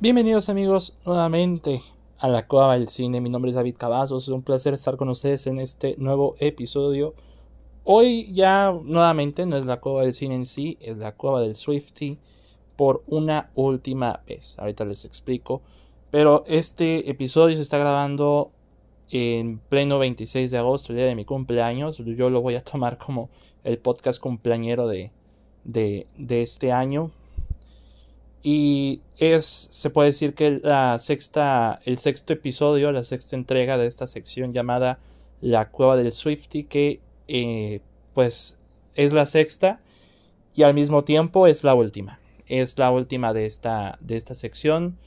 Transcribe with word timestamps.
Bienvenidos 0.00 0.48
amigos 0.48 0.96
nuevamente 1.04 1.82
a 2.18 2.28
la 2.28 2.46
Cueva 2.46 2.74
del 2.74 2.86
Cine. 2.86 3.20
Mi 3.20 3.30
nombre 3.30 3.50
es 3.50 3.56
David 3.56 3.74
Cavazos. 3.76 4.22
Es 4.22 4.28
un 4.28 4.44
placer 4.44 4.72
estar 4.72 4.96
con 4.96 5.08
ustedes 5.08 5.48
en 5.48 5.58
este 5.58 5.96
nuevo 5.98 6.36
episodio. 6.38 7.14
Hoy 7.82 8.32
ya 8.32 8.72
nuevamente 8.84 9.44
no 9.44 9.56
es 9.56 9.66
la 9.66 9.80
Cueva 9.80 10.02
del 10.02 10.14
Cine 10.14 10.36
en 10.36 10.46
sí, 10.46 10.78
es 10.80 10.98
la 10.98 11.16
Cueva 11.16 11.40
del 11.40 11.56
Swifty 11.56 12.16
por 12.76 13.02
una 13.08 13.50
última 13.56 14.22
vez. 14.24 14.56
Ahorita 14.60 14.84
les 14.84 15.04
explico. 15.04 15.62
Pero 16.12 16.44
este 16.46 17.10
episodio 17.10 17.56
se 17.56 17.62
está 17.62 17.78
grabando 17.78 18.52
en 19.10 19.58
pleno 19.58 19.98
26 19.98 20.52
de 20.52 20.58
agosto, 20.58 20.92
el 20.92 20.98
día 20.98 21.06
de 21.06 21.16
mi 21.16 21.24
cumpleaños. 21.24 21.98
Yo 21.98 22.30
lo 22.30 22.40
voy 22.40 22.54
a 22.54 22.62
tomar 22.62 22.98
como 22.98 23.30
el 23.64 23.78
podcast 23.78 24.20
cumpleañero 24.20 24.86
de, 24.86 25.10
de, 25.64 26.06
de 26.16 26.42
este 26.42 26.70
año 26.70 27.10
y 28.42 29.02
es, 29.16 29.68
se 29.70 29.90
puede 29.90 30.10
decir 30.10 30.34
que 30.34 30.60
la 30.62 30.98
sexta, 30.98 31.80
el 31.84 31.98
sexto 31.98 32.32
episodio, 32.32 32.92
la 32.92 33.04
sexta 33.04 33.36
entrega 33.36 33.76
de 33.76 33.86
esta 33.86 34.06
sección 34.06 34.52
llamada 34.52 34.98
La 35.40 35.70
Cueva 35.70 35.96
del 35.96 36.12
Swifty, 36.12 36.64
que 36.64 37.00
eh, 37.26 37.80
pues 38.14 38.58
es 38.94 39.12
la 39.12 39.26
sexta 39.26 39.80
y 40.54 40.62
al 40.62 40.74
mismo 40.74 41.04
tiempo 41.04 41.46
es 41.46 41.64
la 41.64 41.74
última. 41.74 42.20
Es 42.46 42.78
la 42.78 42.90
última 42.90 43.32
de 43.32 43.46
esta, 43.46 43.98
de 44.00 44.16
esta 44.16 44.34
sección. 44.34 44.98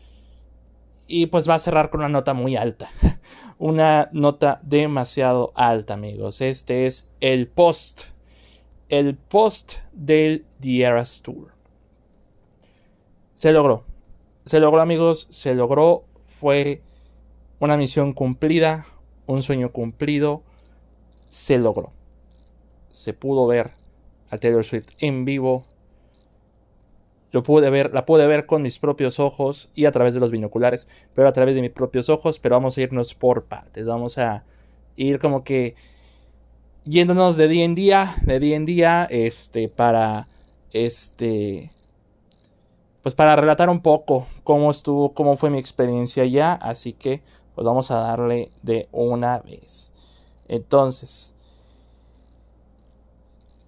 Y 1.08 1.26
pues 1.26 1.50
va 1.50 1.56
a 1.56 1.60
cerrar 1.60 1.90
con 1.90 2.02
una 2.02 2.10
nota 2.10 2.34
muy 2.34 2.56
alta. 2.56 2.90
una 3.58 4.10
nota 4.14 4.60
demasiado 4.64 5.52
alta, 5.56 5.96
amigos. 5.96 6.42
Este 6.42 6.86
es 6.86 7.10
el 7.20 7.48
post. 7.48 8.04
El 8.88 9.16
post 9.16 9.74
del 9.94 10.46
The 10.62 10.86
Tour. 11.22 11.61
Se 13.42 13.52
logró. 13.52 13.86
Se 14.46 14.60
logró 14.60 14.82
amigos, 14.82 15.26
se 15.32 15.56
logró. 15.56 16.04
Fue 16.26 16.84
una 17.58 17.76
misión 17.76 18.14
cumplida, 18.14 18.86
un 19.26 19.42
sueño 19.42 19.72
cumplido. 19.72 20.44
Se 21.32 21.58
logró. 21.58 21.92
Se 22.92 23.16
pudo 23.16 23.48
ver 23.48 23.72
a 24.30 24.38
Taylor 24.38 24.64
Swift 24.64 24.90
en 25.00 25.26
vivo. 25.26 25.66
Lo 27.32 27.42
pude 27.42 27.72
ver, 27.72 27.92
la 27.96 28.06
pude 28.06 28.28
ver 28.28 28.46
con 28.46 28.62
mis 28.62 28.78
propios 28.78 29.20
ojos 29.20 29.72
y 29.74 29.86
a 29.86 29.92
través 29.92 30.14
de 30.14 30.20
los 30.20 30.30
binoculares, 30.30 30.88
pero 31.16 31.28
a 31.28 31.34
través 31.34 31.56
de 31.56 31.62
mis 31.62 31.72
propios 31.72 32.10
ojos, 32.10 32.38
pero 32.38 32.58
vamos 32.58 32.78
a 32.78 32.82
irnos 32.82 33.16
por 33.16 33.46
partes. 33.46 33.88
Vamos 33.88 34.20
a 34.20 34.44
ir 34.96 35.18
como 35.18 35.44
que 35.44 35.74
yéndonos 36.84 37.38
de 37.38 37.48
día 37.48 37.66
en 37.66 37.74
día, 37.74 38.16
de 38.22 38.40
día 38.40 38.56
en 38.56 38.66
día, 38.66 39.08
este, 39.10 39.68
para, 39.68 40.28
este, 40.74 41.72
pues 43.02 43.16
para 43.16 43.36
relatar 43.36 43.70
un 43.70 43.82
poco 43.82 44.28
cómo 44.44 44.72
estuvo, 44.72 45.14
cómo 45.14 45.38
fue 45.38 45.50
mi 45.50 45.58
experiencia 45.60 46.26
ya, 46.26 46.54
así 46.54 46.94
que 46.94 47.22
pues 47.56 47.66
vamos 47.66 47.92
a 47.92 47.98
darle 47.98 48.52
de 48.62 48.88
una 48.92 49.40
vez. 49.40 49.92
Entonces, 50.48 51.34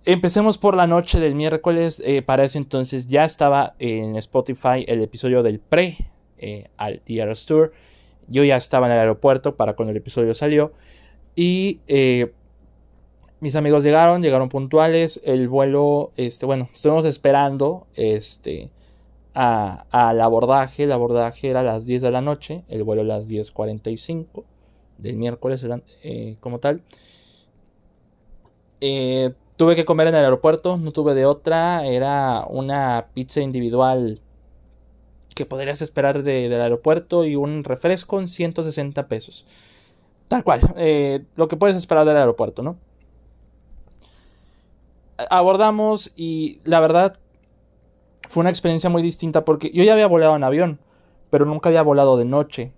empecemos 0.06 0.58
por 0.58 0.76
la 0.76 0.88
noche 0.88 1.20
del 1.20 1.36
miércoles, 1.36 2.02
eh, 2.06 2.22
para 2.22 2.44
ese 2.44 2.58
entonces 2.58 3.08
ya 3.08 3.26
estaba 3.26 3.76
en 3.80 4.16
Spotify 4.18 4.86
el 4.88 5.02
episodio 5.02 5.44
del 5.44 5.60
pre 5.60 5.98
eh, 6.38 6.70
al 6.78 7.02
DRS 7.08 7.46
Tour, 7.46 7.72
yo 8.28 8.44
ya 8.44 8.56
estaba 8.56 8.88
en 8.88 8.94
el 8.94 9.00
aeropuerto 9.00 9.56
para 9.56 9.76
cuando 9.76 9.92
el 9.92 9.98
episodio 9.98 10.34
salió. 10.34 10.74
Y 11.36 11.80
eh, 11.88 12.32
mis 13.40 13.56
amigos 13.56 13.84
llegaron, 13.84 14.22
llegaron 14.22 14.50
puntuales, 14.50 15.20
el 15.24 15.48
vuelo, 15.50 16.12
este, 16.16 16.46
bueno, 16.46 16.70
estuvimos 16.74 17.06
esperando, 17.06 17.88
este, 17.96 18.70
al 19.34 20.22
abordaje. 20.22 20.84
El 20.84 20.92
abordaje 20.92 21.50
era 21.50 21.62
a 21.62 21.64
las 21.64 21.86
10 21.86 22.02
de 22.02 22.12
la 22.12 22.22
noche, 22.22 22.64
el 22.68 22.84
vuelo 22.84 23.02
a 23.02 23.06
las 23.06 23.30
10.45 23.30 24.44
del 24.98 25.18
miércoles 25.18 25.66
eh, 26.04 26.38
como 26.40 26.60
tal. 26.60 26.82
Eh, 28.82 29.34
tuve 29.56 29.76
que 29.76 29.86
comer 29.86 30.08
en 30.08 30.16
el 30.16 30.26
aeropuerto, 30.26 30.78
no 30.78 30.92
tuve 30.92 31.14
de 31.14 31.26
otra. 31.26 31.86
Era 31.86 32.46
una 32.50 33.08
pizza 33.14 33.42
individual 33.42 34.22
que 35.36 35.46
podrías 35.46 35.82
esperar 35.82 36.24
del 36.24 36.54
aeropuerto 36.54 37.26
y 37.26 37.36
un 37.36 37.64
refresco 37.64 38.20
en 38.20 38.28
160 38.28 39.08
pesos. 39.08 39.46
Tal 40.28 40.44
cual, 40.44 40.62
eh, 40.78 41.26
lo 41.36 41.48
que 41.48 41.58
puedes 41.58 41.76
esperar 41.76 42.06
del 42.06 42.18
aeropuerto, 42.18 42.62
¿no? 42.64 42.78
Abordamos 45.30 46.12
y 46.16 46.60
la 46.64 46.80
verdad 46.80 47.20
fue 48.28 48.42
una 48.42 48.50
experiencia 48.50 48.90
muy 48.90 49.02
distinta 49.02 49.46
porque 49.46 49.72
yo 49.72 49.84
ya 49.84 49.94
había 49.94 50.08
volado 50.08 50.36
en 50.36 50.44
avión, 50.44 50.80
pero 51.30 51.46
nunca 51.46 51.70
había 51.70 51.82
volado 51.82 52.18
de 52.18 52.26
noche. 52.26 52.72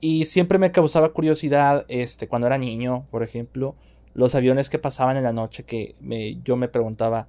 Y 0.00 0.26
siempre 0.26 0.58
me 0.58 0.72
causaba 0.72 1.12
curiosidad, 1.12 1.86
este, 1.88 2.28
cuando 2.28 2.46
era 2.46 2.58
niño, 2.58 3.06
por 3.10 3.22
ejemplo, 3.22 3.74
los 4.12 4.34
aviones 4.34 4.68
que 4.68 4.78
pasaban 4.78 5.16
en 5.16 5.24
la 5.24 5.32
noche 5.32 5.64
que 5.64 5.94
yo 6.44 6.56
me 6.56 6.68
preguntaba, 6.68 7.28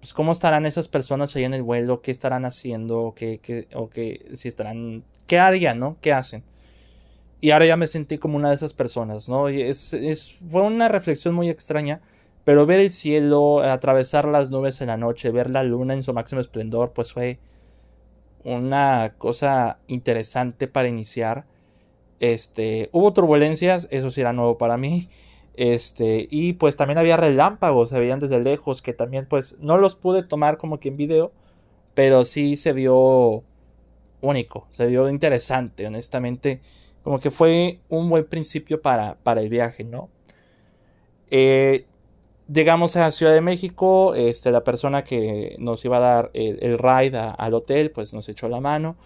pues 0.00 0.12
cómo 0.14 0.32
estarán 0.32 0.66
esas 0.66 0.88
personas 0.88 1.34
ahí 1.36 1.44
en 1.44 1.54
el 1.54 1.62
vuelo, 1.62 2.00
qué 2.00 2.10
estarán 2.10 2.44
haciendo, 2.44 3.14
qué, 3.16 3.38
qué, 3.38 3.68
o 3.74 3.88
qué, 3.88 4.26
si 4.34 4.48
estarán, 4.48 5.04
qué 5.26 5.38
harían, 5.38 5.78
¿no? 5.78 5.96
¿Qué 6.00 6.12
hacen? 6.12 6.42
Y 7.40 7.50
ahora 7.50 7.66
ya 7.66 7.76
me 7.76 7.86
sentí 7.86 8.18
como 8.18 8.36
una 8.36 8.48
de 8.48 8.54
esas 8.54 8.72
personas, 8.72 9.28
¿no? 9.28 9.50
Y 9.50 9.62
es, 9.62 9.92
es, 9.92 10.34
fue 10.50 10.62
una 10.62 10.88
reflexión 10.88 11.34
muy 11.34 11.50
extraña 11.50 12.00
pero 12.46 12.64
ver 12.64 12.78
el 12.78 12.92
cielo, 12.92 13.58
atravesar 13.58 14.28
las 14.28 14.52
nubes 14.52 14.80
en 14.80 14.86
la 14.86 14.96
noche, 14.96 15.32
ver 15.32 15.50
la 15.50 15.64
luna 15.64 15.94
en 15.94 16.04
su 16.04 16.14
máximo 16.14 16.40
esplendor, 16.40 16.92
pues 16.92 17.12
fue 17.12 17.40
una 18.44 19.14
cosa 19.18 19.80
interesante 19.88 20.68
para 20.68 20.86
iniciar. 20.86 21.44
Este, 22.20 22.88
hubo 22.92 23.12
turbulencias, 23.12 23.88
eso 23.90 24.12
sí 24.12 24.20
era 24.20 24.32
nuevo 24.32 24.58
para 24.58 24.76
mí. 24.76 25.08
Este, 25.54 26.28
y 26.30 26.52
pues 26.52 26.76
también 26.76 26.98
había 26.98 27.16
relámpagos, 27.16 27.88
se 27.88 27.98
veían 27.98 28.20
desde 28.20 28.38
lejos, 28.38 28.80
que 28.80 28.92
también 28.92 29.26
pues 29.26 29.58
no 29.58 29.76
los 29.76 29.96
pude 29.96 30.22
tomar 30.22 30.56
como 30.56 30.78
que 30.78 30.90
en 30.90 30.96
video, 30.96 31.32
pero 31.94 32.24
sí 32.24 32.54
se 32.54 32.72
vio 32.72 33.42
único, 34.20 34.68
se 34.70 34.86
vio 34.86 35.08
interesante, 35.08 35.84
honestamente, 35.84 36.60
como 37.02 37.18
que 37.18 37.32
fue 37.32 37.80
un 37.88 38.08
buen 38.08 38.26
principio 38.26 38.80
para, 38.80 39.16
para 39.24 39.40
el 39.40 39.48
viaje, 39.48 39.82
¿no? 39.82 40.10
Eh, 41.28 41.86
Llegamos 42.52 42.96
a 42.96 43.10
Ciudad 43.10 43.32
de 43.32 43.40
México, 43.40 44.14
este, 44.14 44.52
la 44.52 44.62
persona 44.62 45.02
que 45.02 45.56
nos 45.58 45.84
iba 45.84 45.96
a 45.96 46.00
dar 46.00 46.30
el, 46.32 46.78
ride 46.78 47.18
al 47.36 47.54
hotel, 47.54 47.90
pues 47.90 48.14
nos 48.14 48.28
echó 48.28 48.48
la 48.48 48.60
mano. 48.60 48.96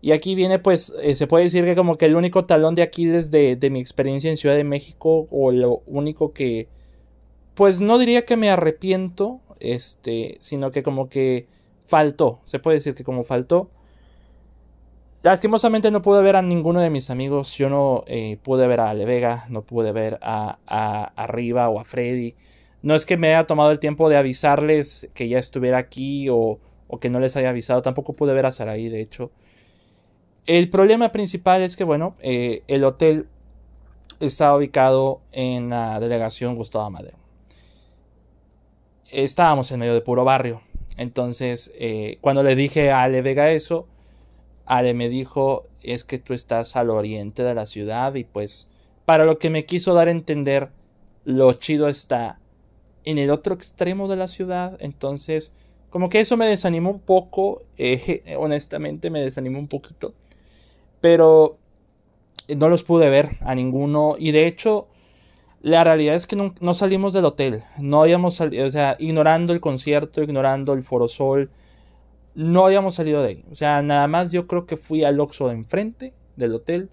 Y 0.00 0.12
aquí 0.12 0.34
viene, 0.34 0.58
pues, 0.60 0.92
eh, 1.02 1.16
se 1.16 1.26
puede 1.26 1.44
decir 1.44 1.64
que 1.64 1.74
como 1.74 1.98
que 1.98 2.06
el 2.06 2.14
único 2.14 2.44
talón 2.44 2.74
de 2.74 2.82
Aquiles 2.82 3.30
de, 3.30 3.56
de 3.56 3.70
mi 3.70 3.80
experiencia 3.80 4.30
en 4.30 4.36
Ciudad 4.36 4.54
de 4.54 4.64
México, 4.64 5.26
o 5.30 5.50
lo 5.50 5.82
único 5.86 6.32
que, 6.32 6.68
pues 7.54 7.80
no 7.80 7.98
diría 7.98 8.24
que 8.24 8.36
me 8.36 8.50
arrepiento, 8.50 9.40
este, 9.60 10.38
sino 10.40 10.70
que 10.70 10.82
como 10.82 11.08
que 11.08 11.48
faltó, 11.86 12.40
se 12.44 12.58
puede 12.58 12.78
decir 12.78 12.94
que 12.94 13.04
como 13.04 13.24
faltó. 13.24 13.70
Lastimosamente 15.22 15.90
no 15.90 16.02
pude 16.02 16.22
ver 16.22 16.36
a 16.36 16.42
ninguno 16.42 16.80
de 16.80 16.90
mis 16.90 17.08
amigos, 17.10 17.56
yo 17.56 17.70
no 17.70 18.04
eh, 18.06 18.38
pude 18.42 18.66
ver 18.66 18.80
a 18.80 18.90
Ale 18.90 19.06
Vega, 19.06 19.46
no 19.48 19.62
pude 19.62 19.90
ver 19.92 20.18
a, 20.22 20.58
a 20.66 21.04
Arriba 21.16 21.68
o 21.70 21.80
a 21.80 21.84
Freddy. 21.84 22.34
No 22.84 22.94
es 22.94 23.06
que 23.06 23.16
me 23.16 23.28
haya 23.28 23.46
tomado 23.46 23.70
el 23.70 23.78
tiempo 23.78 24.10
de 24.10 24.18
avisarles 24.18 25.08
que 25.14 25.26
ya 25.26 25.38
estuviera 25.38 25.78
aquí 25.78 26.28
o, 26.30 26.60
que 27.00 27.08
no 27.08 27.18
les 27.18 27.34
haya 27.34 27.48
avisado. 27.48 27.80
Tampoco 27.80 28.12
pude 28.12 28.34
ver 28.34 28.44
a 28.44 28.52
Saraí, 28.52 28.90
de 28.90 29.00
hecho. 29.00 29.30
El 30.44 30.68
problema 30.68 31.10
principal 31.10 31.62
es 31.62 31.76
que, 31.76 31.84
bueno, 31.84 32.14
eh, 32.20 32.62
el 32.68 32.84
hotel 32.84 33.26
está 34.20 34.54
ubicado 34.54 35.22
en 35.32 35.70
la 35.70 35.98
delegación 35.98 36.56
Gustavo 36.56 36.84
Amadeo. 36.84 37.16
Estábamos 39.10 39.72
en 39.72 39.80
medio 39.80 39.94
de 39.94 40.02
puro 40.02 40.26
barrio. 40.26 40.60
Entonces, 40.98 41.72
eh, 41.78 42.18
cuando 42.20 42.42
le 42.42 42.54
dije 42.54 42.90
a 42.90 43.04
Ale 43.04 43.22
Vega 43.22 43.50
eso, 43.50 43.88
Ale 44.66 44.92
me 44.92 45.08
dijo, 45.08 45.64
es 45.82 46.04
que 46.04 46.18
tú 46.18 46.34
estás 46.34 46.76
al 46.76 46.90
oriente 46.90 47.44
de 47.44 47.54
la 47.54 47.64
ciudad 47.64 48.14
y 48.14 48.24
pues, 48.24 48.68
para 49.06 49.24
lo 49.24 49.38
que 49.38 49.48
me 49.48 49.64
quiso 49.64 49.94
dar 49.94 50.08
a 50.08 50.10
entender, 50.10 50.68
lo 51.24 51.50
chido 51.54 51.88
está 51.88 52.40
en 53.04 53.18
el 53.18 53.30
otro 53.30 53.54
extremo 53.54 54.08
de 54.08 54.16
la 54.16 54.28
ciudad. 54.28 54.76
Entonces, 54.80 55.52
como 55.90 56.08
que 56.08 56.20
eso 56.20 56.36
me 56.36 56.46
desanimó 56.46 56.90
un 56.90 57.00
poco. 57.00 57.62
Eh, 57.78 58.36
honestamente, 58.38 59.10
me 59.10 59.20
desanimó 59.20 59.58
un 59.58 59.68
poquito. 59.68 60.14
Pero 61.00 61.58
no 62.56 62.68
los 62.68 62.82
pude 62.82 63.10
ver 63.10 63.36
a 63.40 63.54
ninguno. 63.54 64.16
Y 64.18 64.32
de 64.32 64.46
hecho, 64.46 64.88
la 65.60 65.84
realidad 65.84 66.14
es 66.14 66.26
que 66.26 66.36
no, 66.36 66.74
salimos 66.74 67.12
del 67.12 67.24
hotel. 67.24 67.62
No 67.78 68.02
habíamos 68.02 68.34
salido, 68.34 68.66
o 68.66 68.70
sea, 68.70 68.96
ignorando 68.98 69.52
el 69.52 69.60
concierto, 69.60 70.22
ignorando 70.22 70.72
el 70.72 70.82
Forosol. 70.82 71.50
No 72.34 72.66
habíamos 72.66 72.96
salido 72.96 73.22
de 73.22 73.28
ahí. 73.28 73.44
O 73.50 73.54
sea, 73.54 73.80
nada 73.82 74.06
más 74.08 74.32
yo 74.32 74.46
creo 74.46 74.66
que 74.66 74.76
fui 74.76 75.04
al 75.04 75.20
Oxxo 75.20 75.48
de 75.48 75.54
enfrente 75.54 76.12
del 76.36 76.54
hotel 76.54 76.90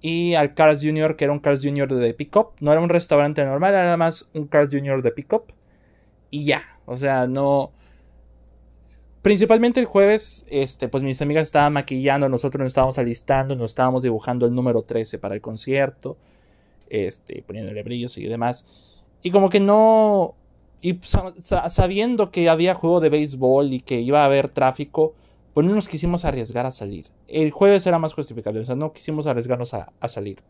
y 0.00 0.34
al 0.34 0.54
Cars 0.54 0.80
Junior, 0.82 1.16
que 1.16 1.24
era 1.24 1.32
un 1.32 1.40
Cars 1.40 1.60
Junior 1.62 1.92
de 1.92 2.14
Pickup. 2.14 2.52
No 2.60 2.72
era 2.72 2.80
un 2.80 2.88
restaurante 2.88 3.44
normal, 3.44 3.74
era 3.74 3.84
nada 3.84 3.96
más 3.96 4.30
un 4.34 4.46
Cars 4.46 4.70
Junior 4.70 5.02
de 5.02 5.12
Pickup. 5.12 5.52
Y 6.30 6.44
ya, 6.44 6.62
o 6.86 6.96
sea, 6.96 7.26
no... 7.26 7.72
principalmente 9.22 9.80
el 9.80 9.86
jueves, 9.86 10.46
este, 10.48 10.88
pues 10.88 11.02
mis 11.02 11.20
amigas 11.20 11.44
estaban 11.44 11.72
maquillando, 11.72 12.28
nosotros 12.28 12.60
nos 12.60 12.68
estábamos 12.68 12.98
alistando, 12.98 13.56
nos 13.56 13.72
estábamos 13.72 14.02
dibujando 14.02 14.46
el 14.46 14.54
número 14.54 14.82
13 14.82 15.18
para 15.18 15.34
el 15.34 15.40
concierto, 15.40 16.16
este, 16.88 17.42
poniéndole 17.46 17.82
brillos 17.82 18.16
y 18.16 18.26
demás. 18.26 18.66
Y 19.22 19.30
como 19.32 19.50
que 19.50 19.60
no, 19.60 20.34
y 20.80 20.98
sabiendo 21.02 22.30
que 22.30 22.48
había 22.48 22.74
juego 22.74 23.00
de 23.00 23.10
béisbol 23.10 23.72
y 23.72 23.80
que 23.80 24.00
iba 24.00 24.22
a 24.22 24.26
haber 24.26 24.48
tráfico, 24.48 25.14
pues 25.54 25.66
no 25.66 25.74
nos 25.74 25.88
quisimos 25.88 26.24
arriesgar 26.24 26.66
a 26.66 26.70
salir. 26.70 27.06
El 27.26 27.50
jueves 27.50 27.86
era 27.86 27.98
más 27.98 28.12
justificable, 28.14 28.60
o 28.60 28.64
sea, 28.64 28.76
no 28.76 28.92
quisimos 28.92 29.26
arriesgarnos 29.26 29.74
a, 29.74 29.92
salir. 30.08 30.42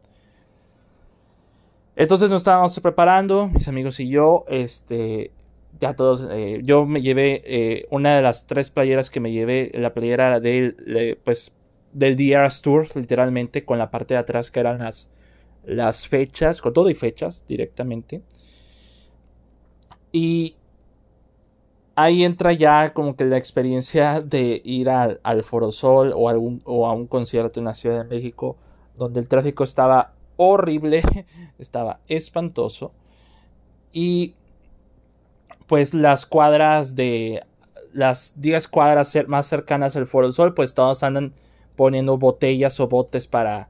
Entonces 1.96 2.30
nos 2.30 2.42
estábamos 2.42 2.78
preparando, 2.80 3.48
mis 3.48 3.68
amigos 3.68 4.00
y 4.00 4.08
yo, 4.08 4.44
este, 4.48 5.32
ya 5.80 5.94
todos, 5.94 6.26
eh, 6.30 6.60
yo 6.62 6.86
me 6.86 7.02
llevé 7.02 7.42
eh, 7.44 7.86
una 7.90 8.16
de 8.16 8.22
las 8.22 8.46
tres 8.46 8.70
playeras 8.70 9.10
que 9.10 9.20
me 9.20 9.32
llevé, 9.32 9.70
la 9.74 9.92
playera 9.92 10.40
del, 10.40 11.18
pues, 11.24 11.52
del 11.92 12.16
DRS 12.16 12.62
Tour, 12.62 12.88
literalmente, 12.94 13.64
con 13.64 13.78
la 13.78 13.90
parte 13.90 14.14
de 14.14 14.20
atrás 14.20 14.50
que 14.50 14.60
eran 14.60 14.78
las, 14.78 15.10
las 15.64 16.08
fechas, 16.08 16.60
con 16.60 16.72
todo 16.72 16.90
y 16.90 16.94
fechas 16.94 17.44
directamente. 17.46 18.22
Y 20.12 20.56
ahí 21.94 22.24
entra 22.24 22.52
ya 22.52 22.92
como 22.92 23.16
que 23.16 23.24
la 23.24 23.36
experiencia 23.36 24.20
de 24.20 24.60
ir 24.64 24.90
al, 24.90 25.20
al 25.22 25.42
Forosol 25.42 26.12
o, 26.14 26.28
algún, 26.28 26.62
o 26.64 26.86
a 26.86 26.92
un 26.92 27.06
concierto 27.06 27.60
en 27.60 27.66
la 27.66 27.74
Ciudad 27.74 28.04
de 28.04 28.08
México 28.08 28.56
donde 28.96 29.20
el 29.20 29.28
tráfico 29.28 29.64
estaba 29.64 30.12
horrible, 30.36 31.02
estaba 31.58 32.00
espantoso. 32.08 32.92
Y 33.92 34.34
pues 35.66 35.94
las 35.94 36.26
cuadras 36.26 36.96
de 36.96 37.42
las 37.92 38.40
10 38.40 38.68
cuadras 38.68 39.16
más 39.26 39.46
cercanas 39.46 39.96
al 39.96 40.06
Forosol, 40.06 40.54
pues 40.54 40.74
todos 40.74 41.02
andan 41.02 41.32
poniendo 41.76 42.18
botellas 42.18 42.78
o 42.80 42.88
botes 42.88 43.26
para 43.26 43.68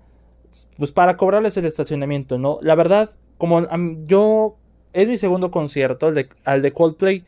pues 0.79 0.91
para 0.91 1.17
cobrarles 1.17 1.57
el 1.57 1.65
estacionamiento, 1.65 2.37
¿no? 2.37 2.59
La 2.61 2.75
verdad, 2.75 3.11
como 3.39 3.67
yo 4.05 4.57
es 4.93 5.09
mi 5.09 5.17
segundo 5.17 5.51
concierto, 5.53 6.09
al 6.09 6.15
de, 6.15 6.29
al 6.45 6.61
de 6.63 6.73
Coldplay 6.73 7.25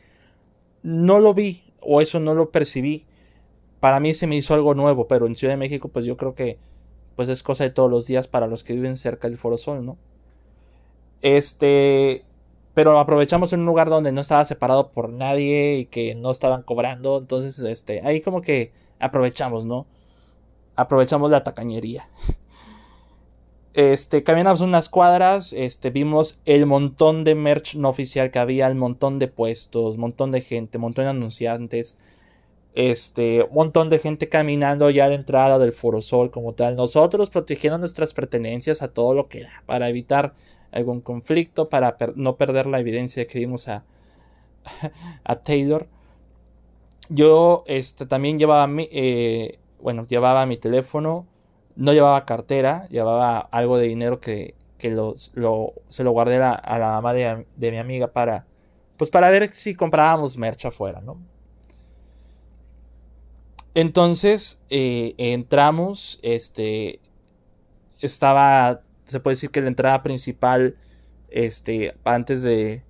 no 0.83 1.19
lo 1.19 1.33
vi 1.33 1.63
o 1.81 2.01
eso 2.01 2.19
no 2.19 2.33
lo 2.33 2.51
percibí. 2.51 3.05
Para 3.79 3.99
mí 3.99 4.13
se 4.13 4.27
me 4.27 4.35
hizo 4.35 4.53
algo 4.53 4.75
nuevo, 4.75 5.07
pero 5.07 5.27
en 5.27 5.35
Ciudad 5.35 5.53
de 5.53 5.57
México 5.57 5.89
pues 5.89 6.05
yo 6.05 6.17
creo 6.17 6.35
que 6.35 6.57
pues 7.15 7.29
es 7.29 7.43
cosa 7.43 7.63
de 7.63 7.69
todos 7.69 7.89
los 7.89 8.07
días 8.07 8.27
para 8.27 8.47
los 8.47 8.63
que 8.63 8.73
viven 8.73 8.97
cerca 8.97 9.27
del 9.27 9.37
Foro 9.37 9.57
Sol, 9.57 9.85
¿no? 9.85 9.97
Este, 11.21 12.25
pero 12.73 12.99
aprovechamos 12.99 13.53
en 13.53 13.61
un 13.61 13.65
lugar 13.65 13.89
donde 13.89 14.11
no 14.11 14.21
estaba 14.21 14.45
separado 14.45 14.91
por 14.91 15.09
nadie 15.09 15.77
y 15.77 15.85
que 15.85 16.15
no 16.15 16.31
estaban 16.31 16.63
cobrando, 16.63 17.19
entonces 17.19 17.59
este, 17.59 18.01
ahí 18.01 18.21
como 18.21 18.41
que 18.41 18.71
aprovechamos, 18.99 19.65
¿no? 19.65 19.85
Aprovechamos 20.75 21.31
la 21.31 21.43
tacañería. 21.43 22.09
Este, 23.73 24.21
caminamos 24.21 24.61
unas 24.61 24.87
cuadras, 24.87 25.51
este, 25.51 25.89
vimos 25.89 26.39
el 26.45 26.67
montón 26.67 27.23
de 27.23 27.33
merch 27.33 27.75
no 27.75 27.89
oficial 27.89 28.29
que 28.29 28.37
había, 28.37 28.67
el 28.67 28.75
montón 28.75 29.17
de 29.17 29.27
puestos, 29.27 29.97
montón 29.97 30.31
de 30.31 30.41
gente, 30.41 30.77
montón 30.77 31.05
de 31.05 31.09
anunciantes, 31.09 31.97
este, 32.75 33.47
montón 33.51 33.89
de 33.89 33.97
gente 33.99 34.29
caminando 34.29 34.89
ya 34.91 35.05
a 35.05 35.09
la 35.09 35.15
entrada 35.15 35.57
del 35.57 35.71
Forosol 35.71 36.29
como 36.29 36.53
tal. 36.53 36.75
Nosotros 36.75 37.31
protegiendo 37.31 37.79
nuestras 37.79 38.13
pertenencias 38.13 38.83
a 38.83 38.93
todo 38.93 39.15
lo 39.15 39.27
que 39.27 39.41
da, 39.43 39.63
para 39.65 39.89
evitar 39.89 40.35
algún 40.71 41.01
conflicto, 41.01 41.69
para 41.69 41.97
no 42.15 42.35
perder 42.35 42.67
la 42.67 42.79
evidencia 42.79 43.25
que 43.25 43.39
vimos 43.39 43.67
a, 43.67 43.85
a 45.23 45.35
Taylor. 45.37 45.87
Yo, 47.09 47.63
este, 47.67 48.05
también 48.05 48.37
llevaba 48.39 48.67
mi, 48.67 48.87
eh, 48.91 49.59
bueno, 49.81 50.05
llevaba 50.07 50.45
mi 50.45 50.57
teléfono, 50.57 51.27
no 51.75 51.93
llevaba 51.93 52.25
cartera, 52.25 52.87
llevaba 52.89 53.39
algo 53.39 53.77
de 53.77 53.87
dinero 53.87 54.19
que, 54.19 54.55
que 54.77 54.91
lo, 54.91 55.15
se 55.17 56.03
lo 56.03 56.11
guardé 56.11 56.35
a, 56.43 56.77
la 56.77 56.87
mamá 56.89 57.13
de, 57.13 57.45
mi 57.57 57.77
amiga 57.77 58.07
para, 58.07 58.45
pues 58.97 59.09
para 59.09 59.29
ver 59.29 59.53
si 59.53 59.75
comprábamos 59.75 60.37
merch 60.37 60.65
afuera, 60.65 61.01
¿no? 61.01 61.17
Entonces 63.75 64.61
eh, 64.69 65.15
entramos, 65.17 66.19
este, 66.21 66.99
estaba, 68.01 68.81
se 69.05 69.19
puede 69.19 69.35
decir 69.35 69.51
que 69.51 69.61
la 69.61 69.69
entrada 69.69 70.03
principal, 70.03 70.75
este, 71.29 71.95
antes 72.03 72.41
de, 72.41 72.83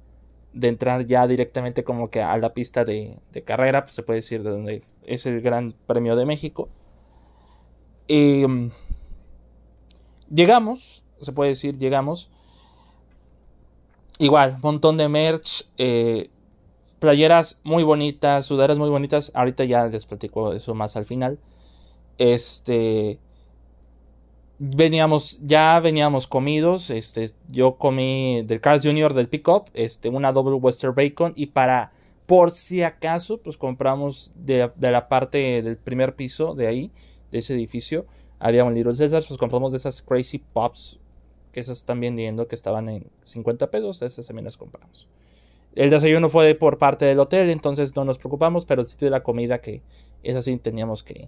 de 0.54 0.68
entrar 0.68 1.06
ya 1.06 1.28
directamente 1.28 1.84
como 1.84 2.10
que 2.10 2.22
a 2.22 2.36
la 2.38 2.54
pista 2.54 2.84
de, 2.86 3.20
de 3.32 3.44
carrera, 3.44 3.84
pues 3.84 3.94
se 3.94 4.04
puede 4.04 4.18
decir 4.18 4.44
de 4.44 4.50
donde 4.50 4.84
es 5.06 5.26
el 5.26 5.42
Gran 5.42 5.74
Premio 5.86 6.16
de 6.16 6.26
México. 6.26 6.70
Em, 8.08 8.72
llegamos, 10.30 11.04
se 11.22 11.32
puede 11.32 11.52
decir, 11.52 11.78
llegamos. 11.78 12.30
Igual, 14.20 14.58
montón 14.62 14.98
de 14.98 15.10
merch, 15.10 15.68
eh, 15.78 16.30
playeras 17.00 17.60
muy 17.64 17.84
bonitas, 17.84 18.46
sudaderas 18.46 18.78
muy 18.78 18.90
bonitas. 18.90 19.32
Ahorita 19.34 19.66
ya 19.66 19.88
les 19.88 20.06
platico 20.06 20.54
eso 20.54 20.74
más 20.76 20.96
al 20.96 21.06
final. 21.06 21.40
Este 22.18 23.20
veníamos 24.60 25.40
ya 25.42 25.80
veníamos 25.80 26.28
comidos 26.28 26.90
este 26.90 27.32
yo 27.50 27.76
comí 27.76 28.44
del 28.44 28.62
Cars 28.62 28.86
Junior 28.86 29.14
del 29.14 29.28
pickup 29.28 29.68
este 29.74 30.10
una 30.10 30.32
double 30.32 30.54
western 30.54 30.96
bacon 30.96 31.34
y 31.36 31.48
para 31.48 31.92
por 32.28 32.52
si 32.52 32.84
acaso 32.84 33.40
pues 33.40 33.58
compramos 33.58 34.32
de, 34.36 34.72
de 34.76 34.92
la 34.92 35.10
parte 35.10 35.62
del 35.62 35.76
primer 35.76 36.16
piso 36.16 36.54
de 36.56 36.68
ahí 36.68 36.92
de 37.34 37.40
ese 37.40 37.54
edificio. 37.54 38.06
Había 38.40 38.64
un 38.64 38.76
Little 38.76 38.94
César, 38.94 39.24
pues 39.28 39.38
compramos 39.40 39.72
de 39.72 39.80
esas 39.80 40.02
Crazy 40.02 40.38
Pops, 40.38 41.00
que 41.52 41.60
esas 41.60 41.80
están 41.80 42.00
vendiendo, 42.00 42.48
que 42.48 42.56
estaban 42.56 42.88
en 42.88 43.08
50 43.24 43.70
pesos, 43.72 44.02
esas 44.02 44.26
también 44.28 44.46
las 44.46 44.56
compramos. 44.56 45.10
El 45.76 45.90
desayuno 45.90 46.30
fue 46.30 46.54
por 46.54 46.78
parte 46.78 47.06
del 47.06 47.20
hotel, 47.20 47.50
entonces 47.50 47.96
no 47.96 48.06
nos 48.06 48.20
preocupamos, 48.20 48.66
pero 48.66 48.84
sí 48.86 48.96
de 49.00 49.10
la 49.10 49.24
comida 49.24 49.60
que 49.60 49.82
esa 50.22 50.44
sí 50.44 50.56
teníamos 50.58 51.04
que, 51.04 51.28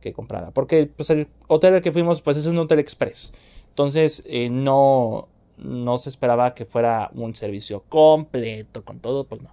que 0.00 0.14
comprar. 0.14 0.50
Porque 0.52 0.86
pues 0.86 1.10
el 1.10 1.28
hotel 1.48 1.74
al 1.74 1.82
que 1.82 1.92
fuimos 1.92 2.22
pues 2.22 2.38
es 2.38 2.46
un 2.46 2.56
hotel 2.56 2.78
express. 2.78 3.34
Entonces 3.68 4.22
eh, 4.26 4.48
no, 4.48 5.28
no 5.58 5.98
se 5.98 6.08
esperaba 6.08 6.54
que 6.54 6.64
fuera 6.64 7.10
un 7.12 7.36
servicio 7.36 7.84
completo 7.90 8.82
con 8.82 9.00
todo, 9.00 9.24
pues 9.24 9.42
no. 9.42 9.50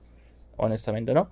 Honestamente 0.56 1.14
no. 1.14 1.28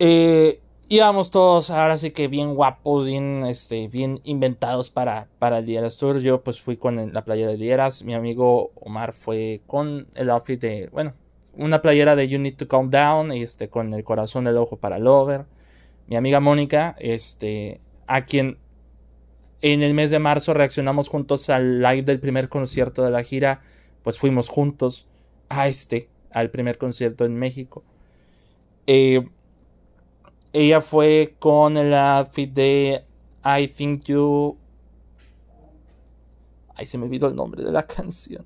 Eh, 0.00 0.60
íbamos 0.90 1.30
todos 1.30 1.70
ahora 1.70 1.98
sí 1.98 2.10
que 2.10 2.26
bien 2.26 2.54
guapos, 2.54 3.06
bien, 3.06 3.44
este, 3.46 3.86
bien 3.86 4.20
inventados 4.24 4.90
para, 4.90 5.28
para 5.38 5.58
el 5.58 5.64
Dieras 5.64 5.96
Tour. 5.96 6.18
Yo 6.18 6.42
pues 6.42 6.60
fui 6.60 6.76
con 6.76 7.14
la 7.14 7.24
playera 7.24 7.52
de 7.52 7.56
Dieras, 7.56 8.02
mi 8.02 8.12
amigo 8.12 8.72
Omar 8.74 9.12
fue 9.12 9.62
con 9.68 10.08
el 10.14 10.28
outfit 10.30 10.60
de, 10.60 10.88
bueno, 10.92 11.14
una 11.56 11.80
playera 11.80 12.16
de 12.16 12.28
You 12.28 12.40
Need 12.40 12.56
to 12.56 12.68
Calm 12.68 12.90
Down, 12.90 13.32
y 13.32 13.42
este, 13.42 13.68
con 13.68 13.94
el 13.94 14.02
corazón 14.02 14.44
del 14.44 14.56
ojo 14.56 14.76
para 14.76 14.98
Lover. 14.98 15.46
Mi 16.08 16.16
amiga 16.16 16.40
Mónica, 16.40 16.96
este, 16.98 17.80
a 18.08 18.24
quien 18.24 18.58
en 19.62 19.84
el 19.84 19.94
mes 19.94 20.10
de 20.10 20.18
marzo 20.18 20.54
reaccionamos 20.54 21.08
juntos 21.08 21.50
al 21.50 21.80
live 21.82 22.02
del 22.02 22.18
primer 22.18 22.48
concierto 22.48 23.04
de 23.04 23.12
la 23.12 23.22
gira, 23.22 23.62
pues 24.02 24.18
fuimos 24.18 24.48
juntos 24.48 25.06
a 25.48 25.68
este, 25.68 26.08
al 26.32 26.50
primer 26.50 26.78
concierto 26.78 27.24
en 27.24 27.36
México. 27.36 27.84
Eh, 28.88 29.24
ella 30.52 30.80
fue 30.80 31.36
con 31.38 31.76
el 31.76 31.94
outfit 31.94 32.52
de 32.52 33.04
I 33.44 33.68
Think 33.68 34.04
You. 34.04 34.56
Ay, 36.74 36.86
se 36.86 36.98
me 36.98 37.04
olvidó 37.04 37.28
el 37.28 37.36
nombre 37.36 37.62
de 37.62 37.72
la 37.72 37.82
canción. 37.86 38.44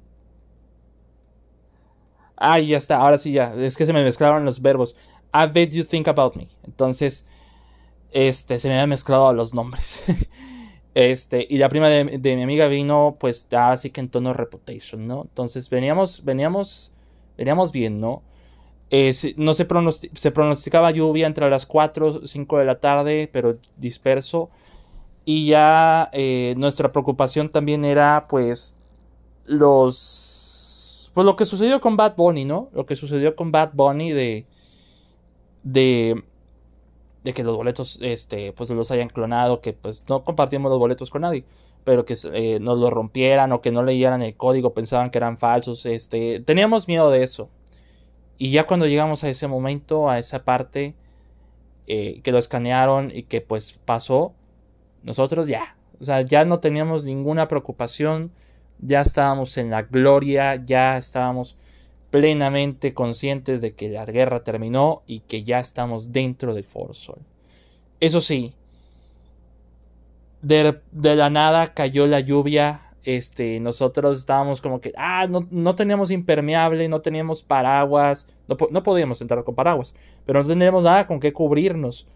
Ay, 2.37 2.68
ya 2.68 2.78
está, 2.78 2.99
ahora 2.99 3.16
sí 3.16 3.32
ya. 3.32 3.54
Es 3.54 3.76
que 3.76 3.87
se 3.87 3.92
me 3.92 4.04
mezclaron 4.04 4.44
los 4.44 4.61
verbos. 4.61 4.94
I 5.32 5.46
bet 5.52 5.70
you 5.70 5.84
think 5.84 6.08
about 6.08 6.37
me. 6.37 6.49
Entonces, 6.64 7.26
este, 8.11 8.58
se 8.58 8.68
me 8.68 8.75
habían 8.75 8.90
mezclado 8.90 9.32
los 9.32 9.54
nombres. 9.54 10.02
este, 10.94 11.46
y 11.49 11.58
la 11.58 11.68
prima 11.68 11.88
de, 11.88 12.04
mi 12.04 12.42
amiga 12.42 12.66
vino, 12.68 13.16
pues, 13.18 13.49
así 13.52 13.90
que 13.90 14.00
en 14.00 14.08
tono 14.08 14.32
reputation, 14.34 15.06
¿no? 15.06 15.23
Entonces, 15.23 15.70
veníamos, 15.70 16.25
veníamos, 16.25 16.92
veníamos 17.37 17.73
bien, 17.73 18.00
¿no? 18.00 18.23
Eh, 18.96 19.34
no 19.38 19.54
se, 19.54 19.64
pronosticaba 19.64 20.92
lluvia 20.92 21.26
entre 21.26 21.50
las 21.50 21.66
4 21.66 22.06
o 22.06 22.26
5 22.28 22.58
de 22.58 22.64
la 22.64 22.78
tarde, 22.78 23.28
pero 23.32 23.58
disperso. 23.76 24.50
Y 25.24 25.46
ya 25.48 26.10
eh, 26.12 26.54
nuestra 26.56 26.92
preocupación 26.92 27.48
también 27.50 27.84
era, 27.84 28.28
pues, 28.28 28.76
los. 29.46 31.10
Pues 31.12 31.24
lo 31.24 31.34
que 31.34 31.44
sucedió 31.44 31.80
con 31.80 31.96
Bad 31.96 32.14
Bunny, 32.16 32.44
¿no? 32.44 32.68
Lo 32.72 32.86
que 32.86 32.94
sucedió 32.94 33.34
con 33.34 33.50
Bad 33.50 33.72
Bunny 33.74 34.12
de. 34.12 34.46
De. 35.64 36.22
De 37.24 37.32
que 37.32 37.42
los 37.42 37.56
boletos, 37.56 37.98
este, 38.00 38.52
pues 38.52 38.70
los 38.70 38.92
hayan 38.92 39.08
clonado, 39.08 39.60
que 39.60 39.72
pues 39.72 40.04
no 40.08 40.22
compartimos 40.22 40.70
los 40.70 40.78
boletos 40.78 41.10
con 41.10 41.22
nadie, 41.22 41.44
pero 41.82 42.04
que 42.04 42.16
eh, 42.32 42.60
nos 42.60 42.78
lo 42.78 42.90
rompieran 42.90 43.50
o 43.52 43.60
que 43.60 43.72
no 43.72 43.82
leyeran 43.82 44.22
el 44.22 44.36
código, 44.36 44.74
pensaban 44.74 45.10
que 45.10 45.18
eran 45.18 45.38
falsos, 45.38 45.84
este, 45.86 46.40
teníamos 46.40 46.86
miedo 46.86 47.10
de 47.10 47.24
eso. 47.24 47.48
Y 48.38 48.50
ya 48.50 48.66
cuando 48.66 48.86
llegamos 48.86 49.24
a 49.24 49.28
ese 49.28 49.48
momento, 49.48 50.08
a 50.08 50.18
esa 50.18 50.44
parte, 50.44 50.94
eh, 51.86 52.20
que 52.22 52.32
lo 52.32 52.38
escanearon 52.38 53.10
y 53.14 53.24
que 53.24 53.40
pues 53.40 53.78
pasó, 53.84 54.34
nosotros 55.02 55.46
ya, 55.46 55.76
o 56.00 56.04
sea, 56.04 56.22
ya 56.22 56.44
no 56.44 56.60
teníamos 56.60 57.04
ninguna 57.04 57.48
preocupación, 57.48 58.32
ya 58.80 59.02
estábamos 59.02 59.56
en 59.58 59.70
la 59.70 59.82
gloria, 59.82 60.56
ya 60.56 60.96
estábamos 60.96 61.56
plenamente 62.10 62.94
conscientes 62.94 63.60
de 63.60 63.74
que 63.74 63.88
la 63.88 64.04
guerra 64.04 64.44
terminó 64.44 65.02
y 65.06 65.20
que 65.20 65.44
ya 65.44 65.60
estamos 65.60 66.12
dentro 66.12 66.54
del 66.54 66.64
Foro 66.64 66.94
Sol. 66.94 67.18
Eso 68.00 68.20
sí, 68.20 68.54
de, 70.44 70.80
la 70.92 71.30
nada 71.30 71.66
cayó 71.68 72.06
la 72.06 72.20
lluvia. 72.20 72.82
Este, 73.04 73.61
nosotros 73.61 74.18
estábamos 74.18 74.61
como 74.62 74.80
que, 74.80 74.92
ah, 74.96 75.26
no, 75.28 75.46
no 75.50 75.75
teníamos 75.75 76.11
impermeable, 76.11 76.88
no 76.88 77.02
teníamos 77.02 77.42
paraguas, 77.42 78.28
no, 78.49 78.56
no, 78.70 78.82
podíamos 78.82 79.20
entrar 79.20 79.44
con 79.44 79.54
paraguas, 79.54 79.94
pero 80.25 80.42
no 80.42 80.49
teníamos 80.49 80.84
nada 80.84 81.06
con 81.06 81.20
qué 81.20 81.32
cubrirnos. 81.32 82.06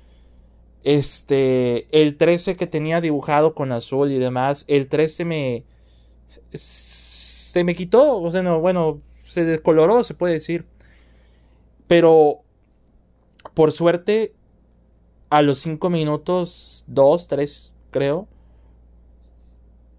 Este, 0.85 1.89
el 1.91 2.17
13 2.17 2.57
que 2.57 2.67
tenía 2.67 3.01
dibujado 3.01 3.55
con 3.55 3.73
azul 3.73 4.11
y 4.11 4.19
demás, 4.19 4.65
el 4.69 4.89
13 4.89 5.25
me, 5.27 5.65
se 6.55 7.65
me 7.65 7.75
quitó, 7.75 8.19
o 8.21 8.31
sea, 8.31 8.43
no, 8.43 8.61
bueno, 8.61 9.01
se 9.25 9.45
descoloró, 9.45 10.05
se 10.05 10.15
puede 10.15 10.35
decir. 10.35 10.65
Pero, 11.87 12.41
por 13.55 13.73
suerte, 13.73 14.35
a 15.31 15.43
los 15.43 15.59
5 15.61 15.91
minutos, 15.91 16.85
2, 16.87 17.29
3, 17.29 17.75
creo, 17.91 18.29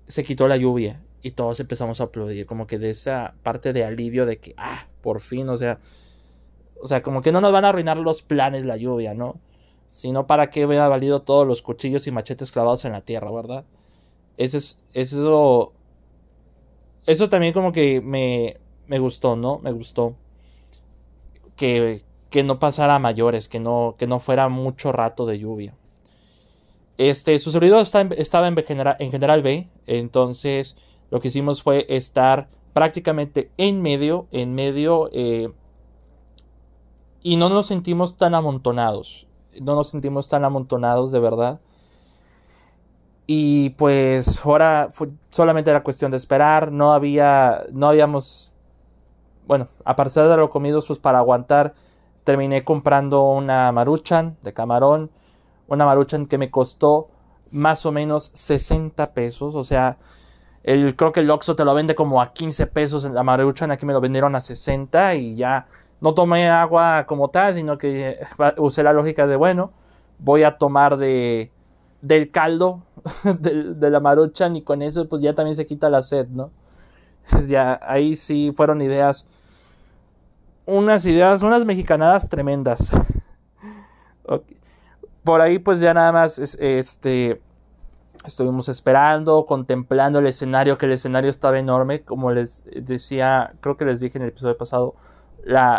se 0.10 0.24
quitó 0.26 0.48
la 0.48 0.58
lluvia 0.58 1.02
y 1.22 1.32
todos 1.32 1.60
empezamos 1.60 2.02
a 2.02 2.06
aplaudir, 2.06 2.46
como 2.46 2.68
que 2.68 2.80
de 2.80 2.90
esa 2.90 3.36
parte 3.44 3.74
de 3.74 3.86
alivio 3.86 4.26
de 4.26 4.40
que, 4.40 4.56
ah, 4.58 4.88
por 5.02 5.22
fin, 5.22 5.48
o 5.50 5.58
sea, 5.58 5.80
o 6.82 6.88
sea, 6.88 7.02
como 7.02 7.22
que 7.22 7.32
no 7.32 7.42
nos 7.42 7.54
van 7.54 7.66
a 7.66 7.70
arruinar 7.70 7.98
los 7.98 8.22
planes 8.22 8.66
la 8.66 8.78
lluvia, 8.78 9.14
¿no? 9.14 9.40
Sino 9.90 10.28
para 10.28 10.50
que 10.50 10.66
hubiera 10.66 10.88
valido 10.88 11.22
todos 11.24 11.48
los 11.48 11.62
cuchillos 11.62 12.08
y 12.08 12.12
machetes 12.12 12.52
clavados 12.52 12.86
en 12.86 12.94
la 12.94 13.02
tierra, 13.02 13.32
¿verdad? 13.32 13.66
Ese 14.38 14.58
es, 14.58 14.84
eso, 14.94 15.74
eso 17.06 17.30
también 17.30 17.54
como 17.54 17.72
que 17.72 18.02
me, 18.02 18.58
me 18.88 19.00
gustó, 19.00 19.36
¿no? 19.36 19.60
Me 19.60 19.72
gustó 19.72 20.16
que, 21.56 22.04
que 22.30 22.44
no 22.44 22.60
pasara 22.60 23.00
mayores, 23.00 23.50
que 23.50 23.60
no, 23.60 23.96
que 23.98 24.08
no 24.08 24.20
fuera 24.20 24.50
mucho 24.50 24.92
rato 24.92 25.26
de 25.26 25.40
lluvia. 25.40 25.76
Este, 27.00 27.40
su 27.40 27.52
servidor 27.52 27.82
estaba 28.18 28.48
en, 28.50 28.56
general, 29.12 29.42
B, 29.42 29.70
entonces 29.88 30.76
lo 31.10 31.22
que 31.22 31.30
hicimos 31.30 31.64
fue 31.64 31.86
estar 31.88 32.50
prácticamente 32.74 33.50
en 33.56 33.82
medio, 33.82 34.28
en 34.32 34.54
medio, 34.54 35.10
eh, 35.14 35.50
y 37.24 37.38
no 37.38 37.48
nos 37.48 37.68
sentimos 37.68 38.18
tan 38.18 38.36
amontonados, 38.36 39.28
no 39.62 39.76
nos 39.76 39.88
sentimos 39.88 40.28
tan 40.28 40.44
amontonados 40.44 41.14
de 41.14 41.22
verdad. 41.22 41.62
Y 43.28 43.70
pues 43.72 44.46
ahora 44.46 44.90
solamente 45.30 45.70
era 45.70 45.84
cuestión 45.84 46.12
de 46.12 46.18
esperar, 46.18 46.70
no 46.74 46.92
había, 46.92 47.64
no 47.72 47.88
habíamos, 47.88 48.52
bueno, 49.48 49.70
a 49.86 49.96
partir 49.96 50.24
de 50.24 50.36
lo 50.36 50.50
comidos, 50.50 50.88
pues 50.88 51.00
para 51.00 51.20
aguantar, 51.20 51.76
terminé 52.26 52.66
comprando 52.66 53.24
una 53.32 53.72
maruchan 53.72 54.36
de 54.44 54.54
camarón 54.54 55.12
una 55.70 55.86
maruchan 55.86 56.26
que 56.26 56.38
me 56.38 56.52
costó 56.52 57.10
más 57.52 57.86
o 57.86 57.92
menos 57.92 58.32
60 58.34 59.14
pesos. 59.14 59.56
O 59.56 59.64
sea, 59.64 59.98
el, 60.64 60.96
creo 60.96 61.12
que 61.12 61.22
el 61.22 61.30
Oxxo 61.32 61.56
te 61.56 61.66
lo 61.66 61.74
vende 61.74 61.96
como 61.96 62.22
a 62.22 62.34
15 62.34 62.68
pesos 62.68 63.06
en 63.06 63.16
la 63.16 63.24
maruchan. 63.24 63.72
Aquí 63.72 63.86
me 63.86 63.94
lo 63.94 64.02
vendieron 64.02 64.36
a 64.36 64.42
60 64.42 65.16
y 65.16 65.36
ya 65.36 65.68
no 66.02 66.14
tomé 66.14 66.50
agua 66.50 67.06
como 67.08 67.30
tal, 67.30 67.54
sino 67.54 67.78
que 67.78 68.10
eh, 68.12 68.28
usé 68.58 68.84
la 68.84 68.94
lógica 68.94 69.28
de, 69.28 69.36
bueno, 69.36 69.72
voy 70.20 70.44
a 70.44 70.58
tomar 70.58 70.98
de 70.98 71.52
del 72.02 72.32
caldo 72.32 72.82
de, 73.40 73.90
la 73.90 74.00
maruchan 74.00 74.56
y 74.56 74.62
con 74.62 74.82
eso 74.82 75.10
pues 75.10 75.22
ya 75.22 75.36
también 75.36 75.56
se 75.56 75.66
quita 75.66 75.90
la 75.90 76.02
sed, 76.02 76.28
¿no? 76.30 76.52
Ya 77.48 77.80
ahí 77.84 78.16
sí 78.16 78.54
fueron 78.56 78.82
ideas, 78.82 79.28
unas 80.66 81.06
ideas, 81.06 81.44
unas 81.44 81.66
mexicanadas 81.66 82.30
tremendas. 82.30 82.92
Okay 84.32 84.59
por 85.24 85.42
ahí 85.42 85.60
pues 85.60 85.80
ya 85.80 85.94
nada 85.94 86.12
más 86.12 86.40
este 86.40 87.42
estuvimos 88.26 88.68
esperando, 88.70 89.46
contemplando 89.46 90.20
el 90.20 90.28
escenario, 90.28 90.78
que 90.78 90.86
el 90.86 90.94
escenario 90.94 91.30
estaba 91.30 91.58
enorme, 91.58 92.02
como 92.02 92.32
les 92.32 92.66
decía, 92.76 93.54
creo 93.62 93.78
que 93.78 93.86
les 93.86 94.00
dije 94.02 94.18
en 94.18 94.24
el 94.24 94.30
episodio 94.30 94.58
pasado, 94.58 94.96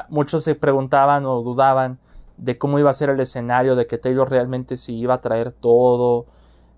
muchos 0.08 0.44
se 0.44 0.54
preguntaban 0.54 1.26
o 1.26 1.42
dudaban 1.42 1.98
de 2.38 2.56
cómo 2.56 2.78
iba 2.78 2.90
a 2.90 2.94
ser 2.94 3.10
el 3.10 3.20
escenario, 3.20 3.76
de 3.76 3.86
que 3.86 3.98
Taylor 3.98 4.30
realmente 4.30 4.76
sí 4.76 4.96
iba 4.96 5.14
a 5.14 5.20
traer 5.20 5.52
todo, 5.52 6.26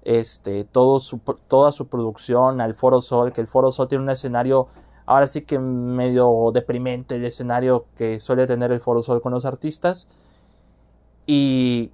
este, 0.03 0.65
todo 0.65 0.99
su, 0.99 1.19
toda 1.49 1.71
su 1.71 1.87
producción 1.87 2.61
al 2.61 2.75
Foro 2.75 3.01
Sol, 3.01 3.33
que 3.33 3.41
el 3.41 3.47
Foro 3.47 3.71
Sol 3.71 3.87
tiene 3.87 4.03
un 4.03 4.11
escenario 4.11 4.67
ahora 5.07 5.27
sí 5.27 5.43
que 5.43 5.59
medio 5.59 6.51
deprimente, 6.53 7.17
el 7.17 7.25
escenario 7.25 7.87
que 7.97 8.21
suele 8.21 8.47
tener 8.47 8.73
el 8.73 8.81
Foro 8.81 9.03
Sol 9.03 9.21
con 9.23 9.33
los 9.33 9.45
artistas. 9.45 10.09
Y 11.27 11.93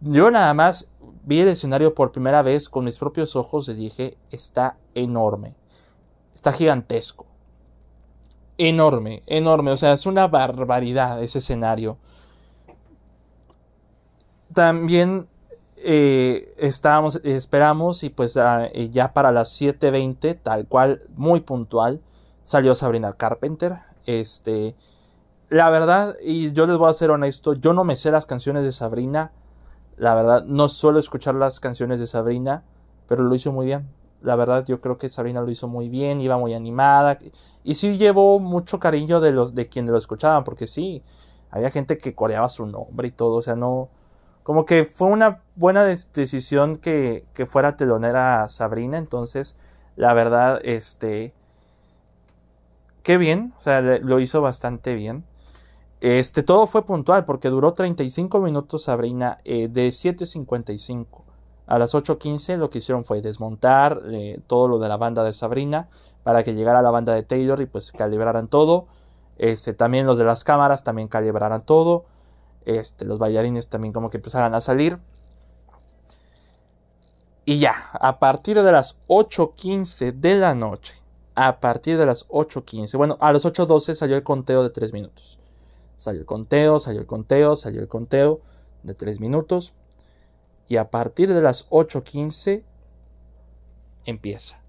yo 0.00 0.30
nada 0.30 0.52
más 0.54 0.88
vi 1.24 1.40
el 1.40 1.48
escenario 1.48 1.94
por 1.94 2.12
primera 2.12 2.42
vez 2.42 2.68
con 2.68 2.84
mis 2.84 2.98
propios 2.98 3.36
ojos 3.36 3.68
y 3.68 3.74
dije, 3.74 4.16
está 4.30 4.76
enorme, 4.94 5.54
está 6.34 6.52
gigantesco. 6.52 7.26
Enorme, 8.58 9.22
enorme, 9.26 9.70
o 9.70 9.76
sea, 9.76 9.92
es 9.92 10.04
una 10.04 10.28
barbaridad 10.28 11.22
ese 11.22 11.38
escenario. 11.38 11.96
También 14.52 15.26
eh, 15.76 16.52
estábamos, 16.58 17.20
esperamos 17.24 18.02
y 18.02 18.10
pues 18.10 18.36
ah, 18.36 18.66
eh, 18.66 18.90
ya 18.90 19.14
para 19.14 19.32
las 19.32 19.58
7.20, 19.58 20.38
tal 20.42 20.66
cual, 20.66 21.02
muy 21.16 21.40
puntual, 21.40 22.02
salió 22.42 22.74
Sabrina 22.74 23.14
Carpenter. 23.14 23.78
Este, 24.04 24.74
la 25.48 25.70
verdad, 25.70 26.16
y 26.22 26.52
yo 26.52 26.66
les 26.66 26.76
voy 26.76 26.90
a 26.90 26.94
ser 26.94 27.10
honesto, 27.10 27.54
yo 27.54 27.72
no 27.72 27.84
me 27.84 27.96
sé 27.96 28.10
las 28.10 28.26
canciones 28.26 28.62
de 28.64 28.72
Sabrina 28.72 29.32
la 30.00 30.14
verdad, 30.14 30.44
no 30.46 30.70
suelo 30.70 30.98
escuchar 30.98 31.34
las 31.34 31.60
canciones 31.60 32.00
de 32.00 32.06
Sabrina, 32.06 32.64
pero 33.06 33.22
lo 33.22 33.34
hizo 33.34 33.52
muy 33.52 33.66
bien. 33.66 33.86
La 34.22 34.34
verdad, 34.34 34.64
yo 34.64 34.80
creo 34.80 34.96
que 34.96 35.10
Sabrina 35.10 35.42
lo 35.42 35.50
hizo 35.50 35.68
muy 35.68 35.90
bien, 35.90 36.22
iba 36.22 36.38
muy 36.38 36.54
animada. 36.54 37.18
Y 37.64 37.74
sí 37.74 37.98
llevó 37.98 38.38
mucho 38.38 38.80
cariño 38.80 39.20
de 39.20 39.32
los 39.32 39.54
de 39.54 39.68
quienes 39.68 39.90
lo 39.90 39.98
escuchaban, 39.98 40.42
porque 40.42 40.66
sí, 40.66 41.02
había 41.50 41.70
gente 41.70 41.98
que 41.98 42.14
coreaba 42.14 42.48
su 42.48 42.64
nombre 42.64 43.08
y 43.08 43.10
todo. 43.10 43.36
O 43.36 43.42
sea, 43.42 43.56
no. 43.56 43.90
Como 44.42 44.64
que 44.64 44.86
fue 44.86 45.08
una 45.08 45.42
buena 45.54 45.84
decisión 45.84 46.76
que, 46.76 47.26
que 47.34 47.44
fuera 47.44 47.76
telonera 47.76 48.48
Sabrina. 48.48 48.96
Entonces, 48.96 49.58
la 49.96 50.14
verdad, 50.14 50.60
este. 50.64 51.34
Qué 53.02 53.18
bien. 53.18 53.52
O 53.58 53.62
sea, 53.62 53.82
lo 53.82 54.18
hizo 54.18 54.40
bastante 54.40 54.94
bien. 54.94 55.24
Este, 56.00 56.42
todo 56.42 56.66
fue 56.66 56.84
puntual 56.84 57.24
porque 57.24 57.50
duró 57.50 57.74
35 57.74 58.40
minutos 58.40 58.84
Sabrina 58.84 59.38
eh, 59.44 59.68
de 59.68 59.88
7.55 59.88 61.24
a 61.70 61.78
las 61.78 61.94
8.15 61.94 62.56
lo 62.56 62.68
que 62.68 62.78
hicieron 62.78 63.04
fue 63.04 63.22
desmontar 63.22 64.02
eh, 64.10 64.40
todo 64.48 64.66
lo 64.66 64.80
de 64.80 64.88
la 64.88 64.96
banda 64.96 65.22
de 65.22 65.32
Sabrina 65.32 65.88
para 66.24 66.42
que 66.42 66.54
llegara 66.54 66.82
la 66.82 66.90
banda 66.90 67.14
de 67.14 67.22
Taylor 67.22 67.60
y 67.60 67.66
pues 67.66 67.92
calibraran 67.92 68.48
todo. 68.48 68.88
Este, 69.38 69.72
también 69.72 70.04
los 70.04 70.18
de 70.18 70.24
las 70.24 70.42
cámaras 70.42 70.82
también 70.82 71.06
calibraran 71.06 71.62
todo. 71.62 72.06
Este, 72.64 73.04
los 73.04 73.20
bailarines 73.20 73.68
también 73.68 73.92
como 73.92 74.10
que 74.10 74.16
empezaran 74.16 74.52
a 74.56 74.60
salir. 74.60 74.98
Y 77.44 77.60
ya, 77.60 77.90
a 77.92 78.18
partir 78.18 78.60
de 78.60 78.72
las 78.72 78.98
8.15 79.06 80.12
de 80.12 80.34
la 80.34 80.56
noche, 80.56 80.94
a 81.36 81.60
partir 81.60 81.98
de 81.98 82.06
las 82.06 82.28
8.15, 82.28 82.96
bueno, 82.98 83.16
a 83.20 83.32
las 83.32 83.44
8.12 83.44 83.94
salió 83.94 84.16
el 84.16 84.24
conteo 84.24 84.64
de 84.64 84.70
3 84.70 84.92
minutos. 84.92 85.38
Salió 86.00 86.20
el 86.22 86.26
conteo, 86.26 86.80
salió 86.80 87.02
el 87.02 87.06
conteo, 87.06 87.56
salió 87.56 87.82
el 87.82 87.88
conteo 87.88 88.40
de 88.84 88.94
3 88.94 89.20
minutos. 89.20 89.74
Y 90.66 90.78
a 90.78 90.90
partir 90.90 91.34
de 91.34 91.42
las 91.42 91.68
8.15 91.68 92.64
empieza. 94.06 94.62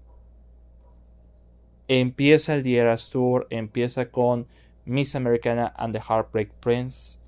Empieza 1.88 2.52
el 2.52 2.62
Dieras 2.62 3.08
Tour, 3.08 3.46
empieza 3.48 4.10
con 4.10 4.46
Miss 4.84 5.16
Americana 5.16 5.72
and 5.78 5.94
the 5.94 6.02
Heartbreak 6.06 6.52
Prince. 6.60 7.18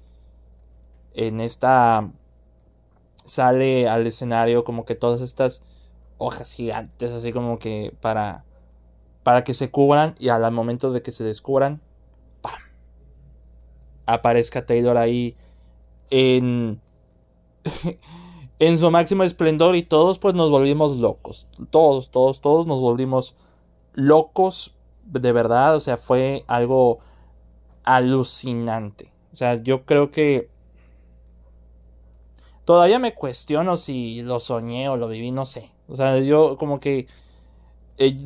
En 1.15 1.41
esta 1.41 2.13
sale 3.25 3.89
al 3.89 4.07
escenario 4.07 4.65
como 4.65 4.85
que 4.85 4.97
todas 4.97 5.23
estas 5.23 5.63
hojas 6.19 6.53
gigantes, 6.53 7.11
así 7.11 7.33
como 7.33 7.59
que 7.59 7.97
para, 8.03 8.45
para 9.23 9.45
que 9.45 9.55
se 9.55 9.71
cubran 9.71 10.15
y 10.19 10.29
al 10.29 10.53
momento 10.53 10.93
de 10.93 11.01
que 11.01 11.11
se 11.11 11.25
descubran, 11.25 11.81
aparezca 14.07 14.67
Taylor 14.67 14.97
ahí 14.97 15.37
en, 16.11 16.81
en 18.59 18.79
su 18.79 18.91
máximo 18.91 19.23
esplendor 19.23 19.77
y 19.77 19.83
todos 19.83 20.19
pues 20.19 20.35
nos 20.35 20.51
volvimos 20.51 20.97
locos. 20.97 21.47
Todos, 21.71 22.11
todos, 22.11 22.41
todos 22.41 22.67
nos 22.67 22.81
volvimos 22.81 23.37
locos 23.95 24.75
de 25.05 25.33
verdad. 25.33 25.77
O 25.77 25.81
sea, 25.81 25.97
fue 25.97 26.45
algo 26.47 27.01
alucinante. 27.85 29.13
O 29.33 29.37
sea, 29.37 29.63
yo 29.63 29.85
creo 29.85 30.11
que 30.11 30.49
todavía 32.65 32.99
me 32.99 33.15
cuestiono 33.15 33.77
si 33.77 34.23
lo 34.23 34.41
soñé 34.41 34.89
o 34.89 34.97
lo 34.97 35.09
viví, 35.09 35.31
no 35.31 35.45
sé. 35.45 35.71
O 35.89 35.97
sea, 35.97 36.19
yo 36.21 36.57
como 36.57 36.81
que 36.81 37.07
eh, 37.99 38.17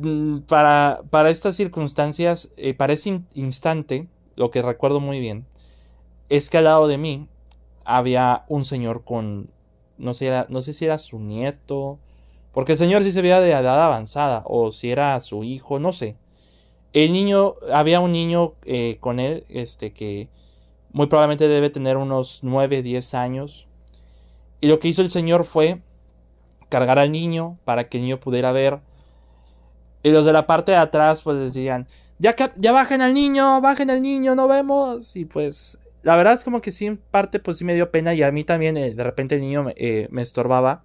para, 0.47 1.01
para 1.09 1.29
estas 1.29 1.55
circunstancias, 1.55 2.51
eh, 2.57 2.73
para 2.73 2.93
ese 2.93 3.21
instante, 3.33 4.07
lo 4.35 4.49
que 4.49 4.61
recuerdo 4.61 4.99
muy 4.99 5.19
bien, 5.19 5.45
es 6.29 6.49
que 6.49 6.57
al 6.57 6.65
lado 6.65 6.87
de 6.87 6.97
mí 6.97 7.27
había 7.85 8.45
un 8.47 8.65
señor 8.65 9.03
con, 9.03 9.49
no 9.97 10.13
sé, 10.13 10.31
no 10.49 10.61
sé 10.61 10.73
si 10.73 10.85
era 10.85 10.97
su 10.97 11.19
nieto, 11.19 11.99
porque 12.53 12.73
el 12.73 12.77
señor 12.77 13.03
sí 13.03 13.11
se 13.11 13.21
veía 13.21 13.41
de 13.41 13.51
edad 13.51 13.83
avanzada, 13.83 14.43
o 14.45 14.71
si 14.71 14.91
era 14.91 15.19
su 15.19 15.43
hijo, 15.43 15.79
no 15.79 15.91
sé. 15.91 16.15
El 16.93 17.13
niño, 17.13 17.55
había 17.71 17.99
un 17.99 18.11
niño 18.11 18.53
eh, 18.65 18.97
con 18.99 19.19
él, 19.19 19.45
este, 19.49 19.91
que 19.93 20.29
muy 20.91 21.07
probablemente 21.07 21.47
debe 21.47 21.69
tener 21.69 21.97
unos 21.97 22.39
9, 22.43 22.81
10 22.81 23.13
años. 23.13 23.67
Y 24.61 24.67
lo 24.67 24.79
que 24.79 24.87
hizo 24.87 25.01
el 25.01 25.11
señor 25.11 25.45
fue 25.45 25.81
cargar 26.69 26.99
al 26.99 27.11
niño 27.11 27.57
para 27.65 27.89
que 27.89 27.97
el 27.97 28.03
niño 28.03 28.19
pudiera 28.19 28.51
ver 28.51 28.81
y 30.03 30.11
los 30.11 30.25
de 30.25 30.33
la 30.33 30.47
parte 30.47 30.71
de 30.71 30.77
atrás 30.77 31.21
pues 31.21 31.37
decían, 31.37 31.87
ya, 32.19 32.35
ya 32.55 32.71
bajen 32.71 33.01
al 33.01 33.13
niño, 33.13 33.61
bajen 33.61 33.89
al 33.89 34.01
niño, 34.01 34.35
no 34.35 34.47
vemos. 34.47 35.15
Y 35.15 35.25
pues 35.25 35.77
la 36.01 36.15
verdad 36.15 36.33
es 36.33 36.43
como 36.43 36.61
que 36.61 36.71
sí, 36.71 36.85
en 36.85 36.97
parte 36.97 37.39
pues 37.39 37.57
sí 37.57 37.65
me 37.65 37.75
dio 37.75 37.91
pena 37.91 38.13
y 38.13 38.23
a 38.23 38.31
mí 38.31 38.43
también 38.43 38.77
eh, 38.77 38.93
de 38.93 39.03
repente 39.03 39.35
el 39.35 39.41
niño 39.41 39.63
me, 39.63 39.73
eh, 39.77 40.09
estorbaba. 40.17 40.83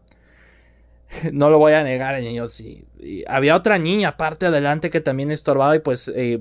no 1.32 1.50
lo 1.50 1.58
voy 1.58 1.72
a 1.74 1.84
negar, 1.84 2.14
el 2.14 2.24
niño 2.24 2.48
sí. 2.48 2.84
había 3.28 3.56
otra 3.56 3.78
niña 3.78 4.10
aparte 4.10 4.46
adelante 4.46 4.90
que 4.90 5.00
también 5.00 5.30
estorbaba 5.30 5.76
y 5.76 5.80
pues 5.80 6.10
eh, 6.14 6.40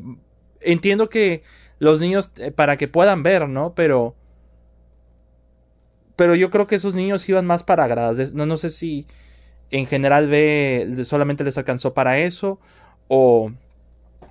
entiendo 0.62 1.10
que 1.10 1.44
los 1.80 2.00
niños 2.02 2.32
para 2.56 2.78
que 2.78 2.88
puedan 2.88 3.24
ver, 3.24 3.50
¿no? 3.50 3.74
Pero... 3.76 4.16
Pero 6.16 6.36
yo 6.36 6.52
creo 6.52 6.68
que 6.68 6.76
esos 6.76 6.94
niños 6.94 7.28
iban 7.28 7.48
más 7.48 7.64
para 7.64 7.88
gradas. 7.88 8.34
No, 8.34 8.46
no 8.46 8.58
sé 8.58 8.70
si 8.70 9.08
en 9.72 9.88
general 9.88 10.30
ve 10.30 10.88
solamente 11.06 11.44
les 11.44 11.58
alcanzó 11.58 11.96
para 11.96 12.20
eso 12.20 12.60
o, 13.08 13.52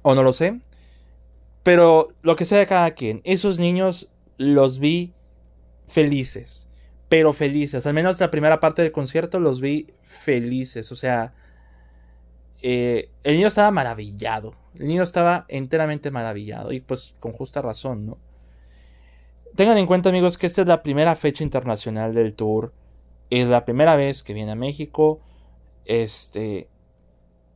o 0.03 0.15
no 0.15 0.23
lo 0.23 0.33
sé. 0.33 0.61
Pero 1.65 2.09
lo 2.23 2.37
que 2.37 2.45
sea 2.45 2.59
de 2.59 2.67
cada 2.69 2.93
quien, 2.93 3.21
esos 3.25 3.59
niños 3.59 4.12
los 4.43 4.79
vi 4.79 5.15
felices, 5.89 6.69
pero 7.09 7.33
felices. 7.33 7.87
Al 7.87 7.95
menos 7.95 8.21
la 8.21 8.31
primera 8.31 8.61
parte 8.61 8.83
del 8.83 8.93
concierto 8.93 9.41
los 9.41 9.61
vi 9.61 9.87
felices. 10.03 10.91
O 10.93 10.97
sea, 10.97 11.35
eh, 12.63 13.11
el 13.25 13.37
niño 13.37 13.49
estaba 13.49 13.71
maravillado. 13.71 14.55
El 14.75 14.87
niño 14.87 15.03
estaba 15.03 15.45
enteramente 15.49 16.11
maravillado 16.11 16.73
y 16.73 16.81
pues 16.81 17.15
con 17.21 17.33
justa 17.33 17.61
razón, 17.61 18.07
¿no? 18.07 18.19
Tengan 19.55 19.77
en 19.77 19.87
cuenta 19.87 20.09
amigos 20.09 20.39
que 20.39 20.47
esta 20.47 20.63
es 20.63 20.67
la 20.67 20.83
primera 20.83 21.15
fecha 21.15 21.45
internacional 21.45 22.15
del 22.15 22.35
tour. 22.35 22.73
Es 23.29 23.47
la 23.49 23.65
primera 23.65 23.97
vez 23.97 24.23
que 24.23 24.33
viene 24.33 24.53
a 24.53 24.57
México. 24.57 25.21
Este, 25.85 26.69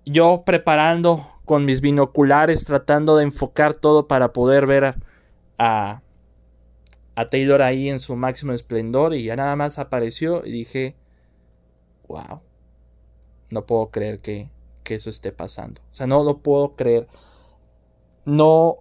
yo 0.04 0.42
preparando 0.44 1.26
con 1.46 1.64
mis 1.64 1.80
binoculares, 1.80 2.64
tratando 2.64 3.16
de 3.16 3.24
enfocar 3.24 3.74
todo 3.74 4.08
para 4.08 4.32
poder 4.32 4.66
ver 4.66 4.84
a, 4.84 4.96
a 5.58 6.02
Taylor 7.24 7.62
ahí 7.62 7.88
en 7.88 7.98
su 7.98 8.14
máximo 8.14 8.52
esplendor 8.52 9.14
y 9.14 9.24
ya 9.24 9.36
nada 9.36 9.56
más 9.56 9.78
apareció 9.78 10.44
y 10.44 10.50
dije, 10.52 10.94
wow, 12.08 12.40
no 13.50 13.64
puedo 13.64 13.90
creer 13.90 14.20
que, 14.20 14.50
que 14.84 14.96
eso 14.96 15.08
esté 15.08 15.32
pasando. 15.32 15.80
O 15.90 15.94
sea, 15.94 16.06
no 16.06 16.22
lo 16.22 16.38
puedo 16.38 16.76
creer. 16.76 17.08
No, 18.26 18.78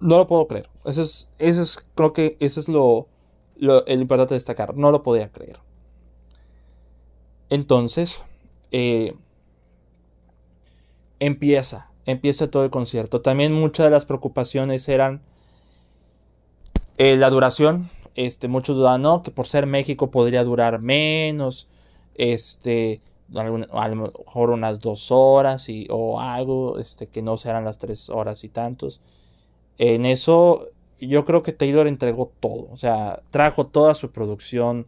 no 0.00 0.16
lo 0.16 0.26
puedo 0.26 0.48
creer. 0.48 0.70
Eso 0.84 1.02
es, 1.02 1.30
eso 1.38 1.62
es 1.62 1.86
creo 1.94 2.12
que 2.14 2.36
eso 2.40 2.58
es 2.58 2.68
lo, 2.68 3.08
lo 3.56 3.84
el 3.86 4.00
importante 4.00 4.34
de 4.34 4.38
destacar. 4.38 4.74
No 4.74 4.90
lo 4.90 5.02
podía 5.02 5.30
creer. 5.30 5.58
Entonces, 7.50 8.22
eh, 8.70 9.14
empieza, 11.20 11.90
empieza 12.06 12.50
todo 12.50 12.64
el 12.64 12.70
concierto. 12.70 13.20
También 13.20 13.52
muchas 13.52 13.84
de 13.84 13.90
las 13.90 14.04
preocupaciones 14.04 14.88
eran 14.88 15.22
eh, 16.98 17.16
la 17.16 17.30
duración. 17.30 17.90
Este, 18.14 18.48
muchos 18.48 18.76
dudan, 18.76 19.02
¿no? 19.02 19.22
Que 19.22 19.30
por 19.30 19.46
ser 19.46 19.66
México 19.66 20.10
podría 20.10 20.44
durar 20.44 20.80
menos. 20.80 21.68
Este, 22.14 23.00
a 23.34 23.44
lo 23.88 23.96
mejor 23.96 24.50
unas 24.50 24.80
dos 24.80 25.10
horas 25.10 25.68
y, 25.68 25.86
o 25.90 26.20
algo, 26.20 26.78
este, 26.78 27.06
que 27.06 27.22
no 27.22 27.36
serán 27.36 27.64
las 27.64 27.78
tres 27.78 28.10
horas 28.10 28.44
y 28.44 28.48
tantos. 28.48 29.00
En 29.78 30.06
eso, 30.06 30.68
yo 31.00 31.24
creo 31.24 31.42
que 31.42 31.52
Taylor 31.52 31.86
entregó 31.86 32.32
todo. 32.40 32.68
O 32.72 32.76
sea, 32.76 33.22
trajo 33.30 33.66
toda 33.66 33.94
su 33.94 34.10
producción, 34.10 34.86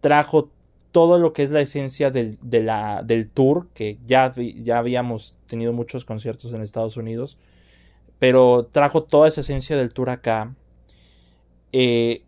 trajo 0.00 0.50
todo 0.92 1.18
lo 1.18 1.32
que 1.32 1.42
es 1.42 1.50
la 1.50 1.60
esencia 1.60 2.10
del, 2.10 2.38
del 2.42 3.30
tour, 3.30 3.68
que 3.74 3.98
ya, 4.06 4.34
ya 4.36 4.78
habíamos 4.78 5.36
tenido 5.46 5.72
muchos 5.72 6.04
conciertos 6.04 6.54
en 6.54 6.62
Estados 6.62 6.96
Unidos, 6.96 7.38
pero 8.18 8.66
trajo 8.70 9.02
toda 9.02 9.28
esa 9.28 9.42
esencia 9.42 9.76
del 9.76 9.92
tour 9.92 10.10
acá. 10.10 10.54
Eh, 11.78 12.22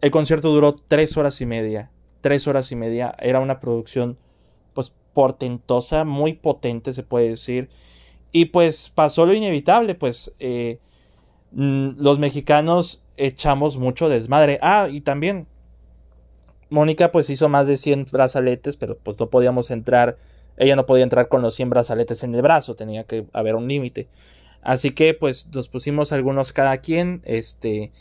el 0.00 0.12
concierto 0.12 0.52
duró 0.52 0.76
tres 0.76 1.16
horas 1.16 1.40
y 1.40 1.46
media. 1.46 1.90
Tres 2.20 2.46
horas 2.46 2.70
y 2.70 2.76
media. 2.76 3.16
Era 3.18 3.40
una 3.40 3.58
producción, 3.58 4.16
pues, 4.74 4.94
portentosa, 5.12 6.04
muy 6.04 6.34
potente, 6.34 6.92
se 6.92 7.02
puede 7.02 7.30
decir. 7.30 7.68
Y 8.30 8.44
pues 8.46 8.90
pasó 8.94 9.26
lo 9.26 9.34
inevitable, 9.34 9.96
pues, 9.96 10.32
eh, 10.38 10.78
mm, 11.50 11.96
los 11.96 12.20
mexicanos 12.20 13.02
echamos 13.16 13.76
mucho 13.76 14.08
desmadre. 14.08 14.60
Ah, 14.62 14.86
y 14.88 15.00
también 15.00 15.48
Mónica 16.70 17.10
pues 17.10 17.28
hizo 17.28 17.48
más 17.48 17.66
de 17.66 17.76
100 17.76 18.06
brazaletes, 18.12 18.76
pero 18.76 18.98
pues 18.98 19.18
no 19.18 19.30
podíamos 19.30 19.72
entrar, 19.72 20.16
ella 20.56 20.76
no 20.76 20.86
podía 20.86 21.02
entrar 21.02 21.28
con 21.28 21.42
los 21.42 21.54
100 21.54 21.70
brazaletes 21.70 22.22
en 22.22 22.36
el 22.36 22.42
brazo, 22.42 22.76
tenía 22.76 23.02
que 23.02 23.26
haber 23.32 23.56
un 23.56 23.66
límite. 23.66 24.06
Así 24.64 24.92
que 24.92 25.12
pues 25.12 25.48
nos 25.54 25.68
pusimos 25.68 26.10
algunos 26.12 26.54
cada 26.54 26.78
quien, 26.78 27.20
este, 27.24 27.92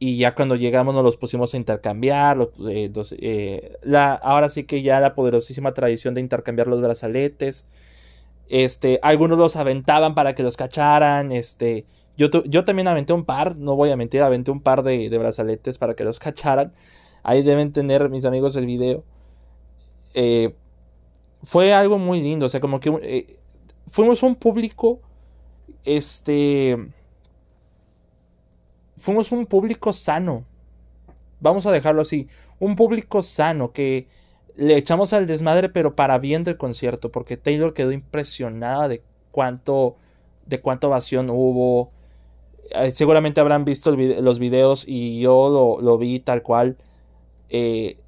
y 0.00 0.16
ya 0.18 0.34
cuando 0.34 0.56
llegamos 0.56 0.92
nos 0.92 1.04
los 1.04 1.16
pusimos 1.16 1.54
a 1.54 1.56
intercambiar, 1.56 2.36
eh, 2.68 2.90
eh, 3.20 3.76
la, 3.82 4.14
ahora 4.14 4.48
sí 4.48 4.64
que 4.64 4.82
ya 4.82 4.98
la 4.98 5.14
poderosísima 5.14 5.72
tradición 5.72 6.14
de 6.14 6.20
intercambiar 6.20 6.66
los 6.66 6.80
brazaletes, 6.80 7.64
este, 8.48 8.98
algunos 9.02 9.38
los 9.38 9.54
aventaban 9.54 10.16
para 10.16 10.34
que 10.34 10.42
los 10.42 10.56
cacharan, 10.56 11.30
este, 11.30 11.86
yo, 12.16 12.28
yo 12.44 12.64
también 12.64 12.88
aventé 12.88 13.12
un 13.12 13.24
par, 13.24 13.56
no 13.56 13.76
voy 13.76 13.92
a 13.92 13.96
mentir, 13.96 14.22
aventé 14.22 14.50
un 14.50 14.60
par 14.60 14.82
de, 14.82 15.08
brazaletes 15.16 15.78
para 15.78 15.94
que 15.94 16.02
los 16.02 16.18
cacharan. 16.18 16.72
Ahí 17.22 17.42
deben 17.42 17.70
tener 17.70 18.08
mis 18.10 18.24
amigos 18.24 18.56
el 18.56 18.66
video. 18.66 19.04
Eh, 20.14 20.54
fue 21.44 21.72
algo 21.72 21.98
muy 21.98 22.20
lindo. 22.20 22.46
O 22.46 22.48
sea, 22.48 22.60
como 22.60 22.80
que 22.80 23.38
fuimos 23.86 24.22
un 24.22 24.34
público. 24.34 25.00
Este. 25.84 26.76
Fuimos 28.96 29.32
un 29.32 29.46
público 29.46 29.92
sano. 29.92 30.44
Vamos 31.40 31.66
a 31.66 31.72
dejarlo 31.72 32.02
así. 32.02 32.28
Un 32.58 32.76
público 32.76 33.22
sano 33.22 33.72
que 33.72 34.06
le 34.56 34.76
echamos 34.76 35.12
al 35.12 35.26
desmadre, 35.26 35.68
pero 35.70 35.96
para 35.96 36.18
bien 36.18 36.44
del 36.44 36.56
concierto. 36.58 37.10
Porque 37.10 37.36
Taylor 37.36 37.74
quedó 37.74 37.92
impresionada 37.92 38.88
de 38.88 39.02
cuánto. 39.30 39.96
de 40.46 40.60
cuánta 40.60 40.88
ovación 40.88 41.30
hubo. 41.30 41.92
Eh, 42.70 42.90
seguramente 42.92 43.40
habrán 43.40 43.64
visto 43.64 43.90
los 43.96 44.38
videos 44.38 44.84
y 44.86 45.20
yo 45.20 45.78
lo 45.80 45.98
vi 45.98 46.20
tal 46.20 46.42
cual. 46.42 46.76
Eh, 47.50 47.98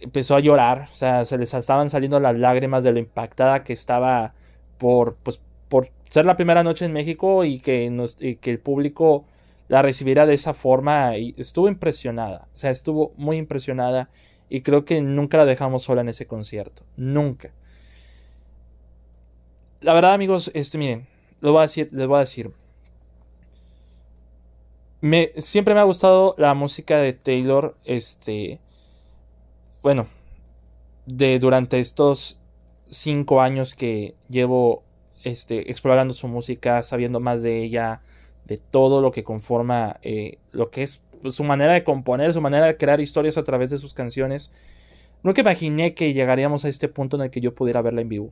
empezó 0.00 0.36
a 0.36 0.40
llorar, 0.40 0.88
o 0.92 0.96
sea, 0.96 1.24
se 1.24 1.38
les 1.38 1.54
estaban 1.54 1.90
saliendo 1.90 2.20
las 2.20 2.36
lágrimas 2.36 2.84
de 2.84 2.92
lo 2.92 2.98
impactada 2.98 3.64
que 3.64 3.72
estaba 3.72 4.34
por, 4.78 5.16
pues, 5.16 5.40
por 5.68 5.90
ser 6.14 6.26
la 6.26 6.36
primera 6.36 6.62
noche 6.62 6.84
en 6.84 6.92
México 6.92 7.44
y 7.44 7.58
que, 7.58 7.86
el 7.86 8.60
público 8.60 9.24
la 9.66 9.82
recibiera 9.82 10.26
de 10.26 10.34
esa 10.34 10.54
forma 10.54 11.18
y 11.18 11.34
estuvo 11.36 11.66
impresionada, 11.66 12.46
o 12.54 12.56
sea, 12.56 12.70
estuvo 12.70 13.12
muy 13.16 13.36
impresionada 13.36 14.10
y 14.48 14.60
creo 14.60 14.84
que 14.84 15.00
nunca 15.00 15.38
la 15.38 15.44
dejamos 15.44 15.82
sola 15.82 16.02
en 16.02 16.10
ese 16.10 16.28
concierto, 16.28 16.84
nunca. 16.96 17.50
La 19.80 19.92
verdad, 19.92 20.14
amigos, 20.14 20.52
este, 20.54 20.78
miren, 20.78 21.08
les 21.40 21.50
voy 21.50 21.58
a 21.58 21.62
decir, 21.62 21.88
les 21.90 22.08
a 22.08 22.20
decir. 22.20 22.52
Me, 25.00 25.32
siempre 25.38 25.74
me 25.74 25.80
ha 25.80 25.84
gustado 25.84 26.36
la 26.38 26.54
música 26.54 26.98
de 26.98 27.12
Taylor, 27.12 27.76
este, 27.84 28.60
bueno, 29.82 30.06
de 31.06 31.40
durante 31.40 31.80
estos 31.80 32.38
cinco 32.88 33.40
años 33.40 33.74
que 33.74 34.14
llevo 34.28 34.84
este, 35.24 35.70
explorando 35.70 36.14
su 36.14 36.28
música, 36.28 36.82
sabiendo 36.82 37.18
más 37.18 37.42
de 37.42 37.62
ella, 37.62 38.02
de 38.44 38.58
todo 38.58 39.00
lo 39.00 39.10
que 39.10 39.24
conforma 39.24 39.98
eh, 40.02 40.38
lo 40.52 40.70
que 40.70 40.82
es 40.82 41.02
su 41.30 41.44
manera 41.44 41.72
de 41.72 41.84
componer, 41.84 42.32
su 42.32 42.40
manera 42.40 42.66
de 42.66 42.76
crear 42.76 43.00
historias 43.00 43.38
a 43.38 43.44
través 43.44 43.70
de 43.70 43.78
sus 43.78 43.94
canciones. 43.94 44.52
Nunca 45.22 45.40
imaginé 45.40 45.94
que 45.94 46.12
llegaríamos 46.12 46.64
a 46.64 46.68
este 46.68 46.88
punto 46.88 47.16
en 47.16 47.22
el 47.22 47.30
que 47.30 47.40
yo 47.40 47.54
pudiera 47.54 47.82
verla 47.82 48.02
en 48.02 48.08
vivo. 48.10 48.30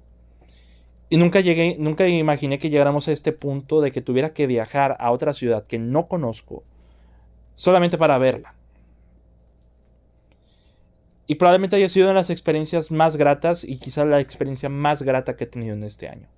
Y 1.08 1.16
nunca 1.16 1.40
llegué, 1.40 1.76
nunca 1.78 2.06
imaginé 2.06 2.58
que 2.58 2.70
llegáramos 2.70 3.08
a 3.08 3.12
este 3.12 3.32
punto 3.32 3.80
de 3.80 3.92
que 3.92 4.02
tuviera 4.02 4.32
que 4.32 4.46
viajar 4.46 4.96
a 4.98 5.10
otra 5.10 5.34
ciudad 5.34 5.66
que 5.66 5.78
no 5.78 6.06
conozco 6.08 6.64
solamente 7.54 7.98
para 7.98 8.18
verla. 8.18 8.54
Y 11.26 11.36
probablemente 11.36 11.76
haya 11.76 11.88
sido 11.88 12.06
una 12.06 12.14
de 12.14 12.20
las 12.20 12.30
experiencias 12.30 12.90
más 12.90 13.16
gratas 13.16 13.64
y 13.64 13.78
quizás 13.78 14.06
la 14.06 14.20
experiencia 14.20 14.68
más 14.68 15.02
grata 15.02 15.36
que 15.36 15.44
he 15.44 15.46
tenido 15.46 15.74
en 15.74 15.84
este 15.84 16.08
año. 16.08 16.28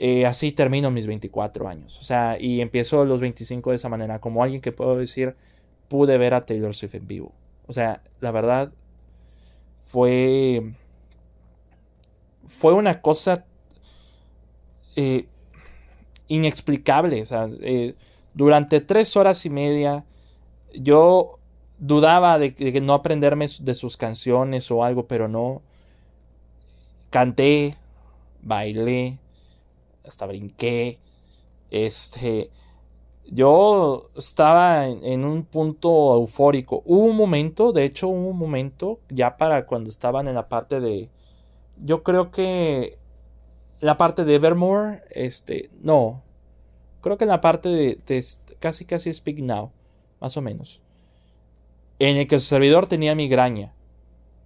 Eh, 0.00 0.26
así 0.26 0.52
termino 0.52 0.92
mis 0.92 1.08
24 1.08 1.68
años. 1.68 1.98
O 1.98 2.04
sea, 2.04 2.38
y 2.40 2.60
empiezo 2.60 3.04
los 3.04 3.20
25 3.20 3.70
de 3.70 3.76
esa 3.76 3.88
manera, 3.88 4.20
como 4.20 4.44
alguien 4.44 4.60
que 4.60 4.70
puedo 4.72 4.96
decir, 4.96 5.34
pude 5.88 6.16
ver 6.18 6.34
a 6.34 6.46
Taylor 6.46 6.74
Swift 6.74 6.94
en 6.94 7.08
vivo. 7.08 7.32
O 7.66 7.72
sea, 7.72 8.02
la 8.20 8.30
verdad 8.30 8.72
fue 9.88 10.72
fue 12.46 12.74
una 12.74 13.00
cosa 13.02 13.44
eh, 14.96 15.26
inexplicable. 16.28 17.22
O 17.22 17.26
sea, 17.26 17.48
eh, 17.60 17.96
durante 18.34 18.80
tres 18.80 19.16
horas 19.16 19.44
y 19.46 19.50
media 19.50 20.04
yo 20.74 21.38
dudaba 21.78 22.38
de, 22.38 22.50
de, 22.52 22.80
no 22.80 22.94
aprenderme 22.94 23.46
de 23.60 23.74
sus 23.74 23.96
canciones 23.96 24.70
o 24.70 24.84
algo, 24.84 25.06
pero 25.08 25.28
no. 25.28 25.62
Canté, 27.10 27.76
bailé, 28.42 29.18
hasta 30.08 30.26
brinqué. 30.26 30.98
Este, 31.70 32.50
yo 33.26 34.10
estaba 34.16 34.86
en, 34.86 35.24
un 35.24 35.44
punto 35.44 36.14
eufórico. 36.14 36.82
Hubo 36.86 37.04
un 37.04 37.16
momento, 37.16 37.72
de 37.72 37.84
hecho, 37.84 38.08
hubo 38.08 38.28
un 38.28 38.38
momento 38.38 39.00
ya 39.08 39.36
para 39.36 39.66
cuando 39.66 39.90
estaban 39.90 40.28
en 40.28 40.34
la 40.34 40.48
parte 40.48 40.80
de. 40.80 41.10
Yo 41.76 42.02
creo 42.02 42.30
que. 42.30 42.98
La 43.80 43.96
parte 43.96 44.24
de 44.24 44.34
Evermore, 44.34 45.02
este, 45.10 45.70
no. 45.80 46.24
Creo 47.00 47.16
que 47.16 47.24
en 47.24 47.30
la 47.30 47.40
parte 47.40 47.68
de, 47.68 48.00
de 48.06 48.24
casi 48.58 48.84
casi 48.84 49.12
Speak 49.14 49.38
Now, 49.38 49.70
más 50.20 50.36
o 50.36 50.42
menos. 50.42 50.82
En 52.00 52.16
el 52.16 52.26
que 52.26 52.40
su 52.40 52.46
servidor 52.46 52.86
tenía 52.86 53.14
migraña 53.14 53.74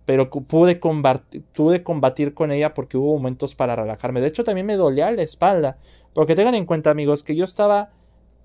pero 0.04 0.30
pude 0.30 0.80
combatir, 0.80 1.44
pude 1.54 1.82
combatir 1.82 2.34
con 2.34 2.50
ella 2.50 2.74
porque 2.74 2.96
hubo 2.96 3.14
momentos 3.14 3.54
para 3.54 3.76
relajarme. 3.76 4.20
De 4.20 4.28
hecho, 4.28 4.44
también 4.44 4.66
me 4.66 4.76
dolía 4.76 5.10
la 5.10 5.22
espalda, 5.22 5.78
porque 6.12 6.34
tengan 6.34 6.54
en 6.54 6.66
cuenta, 6.66 6.90
amigos, 6.90 7.22
que 7.22 7.36
yo 7.36 7.44
estaba, 7.44 7.90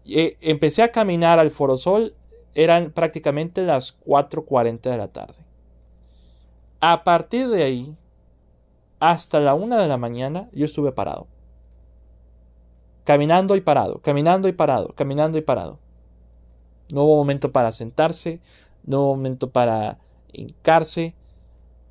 eh, 0.06 0.38
empecé 0.41 0.84
a 0.84 0.91
caminar 0.91 1.39
al 1.39 1.52
Forosol, 1.52 2.15
eran 2.54 2.91
prácticamente 2.91 3.63
las 3.63 4.00
4.40 4.00 4.89
de 4.89 4.98
la 4.98 5.08
tarde. 5.10 5.36
A 6.80 7.04
partir 7.04 7.50
de 7.50 7.63
ahí, 7.63 7.96
hasta 9.00 9.39
la 9.39 9.54
1 9.54 9.78
de 9.78 9.88
la 9.88 9.98
mañana, 9.98 10.50
yo 10.54 10.65
estuve 10.65 10.91
parado. 10.91 11.28
Caminando 13.04 13.56
y 13.56 13.62
parado, 13.62 14.00
caminando 14.02 14.48
y 14.48 14.52
parado, 14.52 14.89
caminando 14.96 15.38
y 15.38 15.41
parado. 15.41 15.80
No 16.91 17.04
hubo 17.04 17.17
momento 17.17 17.52
para 17.52 17.72
sentarse, 17.72 18.41
no 18.84 19.02
hubo 19.02 19.15
momento 19.15 19.50
para 19.50 20.00
hincarse, 20.32 21.15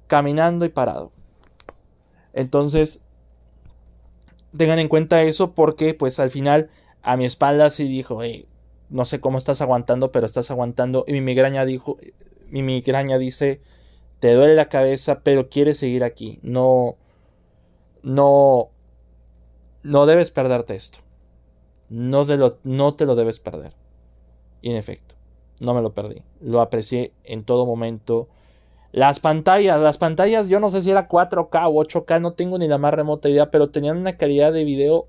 caminando 0.07 0.65
y 0.65 0.69
parado. 0.69 1.13
Entonces, 2.33 3.03
tengan 4.57 4.79
en 4.79 4.89
cuenta 4.89 5.23
eso 5.23 5.53
porque 5.53 5.95
pues 5.95 6.19
al 6.21 6.31
final 6.31 6.71
a 7.03 7.17
mi 7.17 7.25
espalda 7.25 7.71
sí 7.71 7.89
dijo, 7.89 8.21
no 8.89 9.05
sé 9.05 9.21
cómo 9.21 9.39
estás 9.39 9.61
aguantando, 9.61 10.13
pero 10.13 10.27
estás 10.27 10.51
aguantando. 10.51 11.05
Y 11.07 11.13
mi 11.13 11.21
migraña 11.21 11.65
dijo, 11.65 11.99
mi 12.49 12.63
migraña 12.63 13.19
dice, 13.19 13.61
te 14.21 14.33
duele 14.35 14.55
la 14.55 14.69
cabeza, 14.69 15.21
pero 15.21 15.49
quieres 15.49 15.79
seguir 15.79 16.05
aquí. 16.05 16.39
No, 16.43 16.97
no, 18.03 18.71
no 19.83 20.07
debes 20.07 20.31
perderte 20.31 20.75
esto. 20.75 20.99
No, 21.89 22.25
lo, 22.25 22.59
no 22.65 22.95
te 22.95 23.07
lo 23.07 23.15
debes 23.15 23.41
perder. 23.41 23.73
Y 24.63 24.71
en 24.71 24.77
efecto, 24.77 25.15
no 25.61 25.75
me 25.75 25.83
lo 25.83 25.93
perdí. 25.93 26.23
Lo 26.41 26.61
aprecié 26.61 27.13
en 27.25 27.45
todo 27.45 27.67
momento. 27.67 28.29
Las 28.97 29.21
pantallas, 29.21 29.79
las 29.79 29.99
pantallas, 29.99 30.49
yo 30.49 30.59
no 30.59 30.71
sé 30.71 30.81
si 30.81 30.91
era 30.91 31.07
4K 31.07 31.69
o 31.69 31.85
8K, 31.85 32.19
no 32.19 32.33
tengo 32.33 32.57
ni 32.57 32.67
la 32.67 32.79
más 32.79 32.95
remota 32.95 33.29
idea, 33.29 33.51
pero 33.51 33.69
tenían 33.69 33.99
una 33.99 34.17
calidad 34.17 34.55
de 34.55 34.65
video 34.65 35.07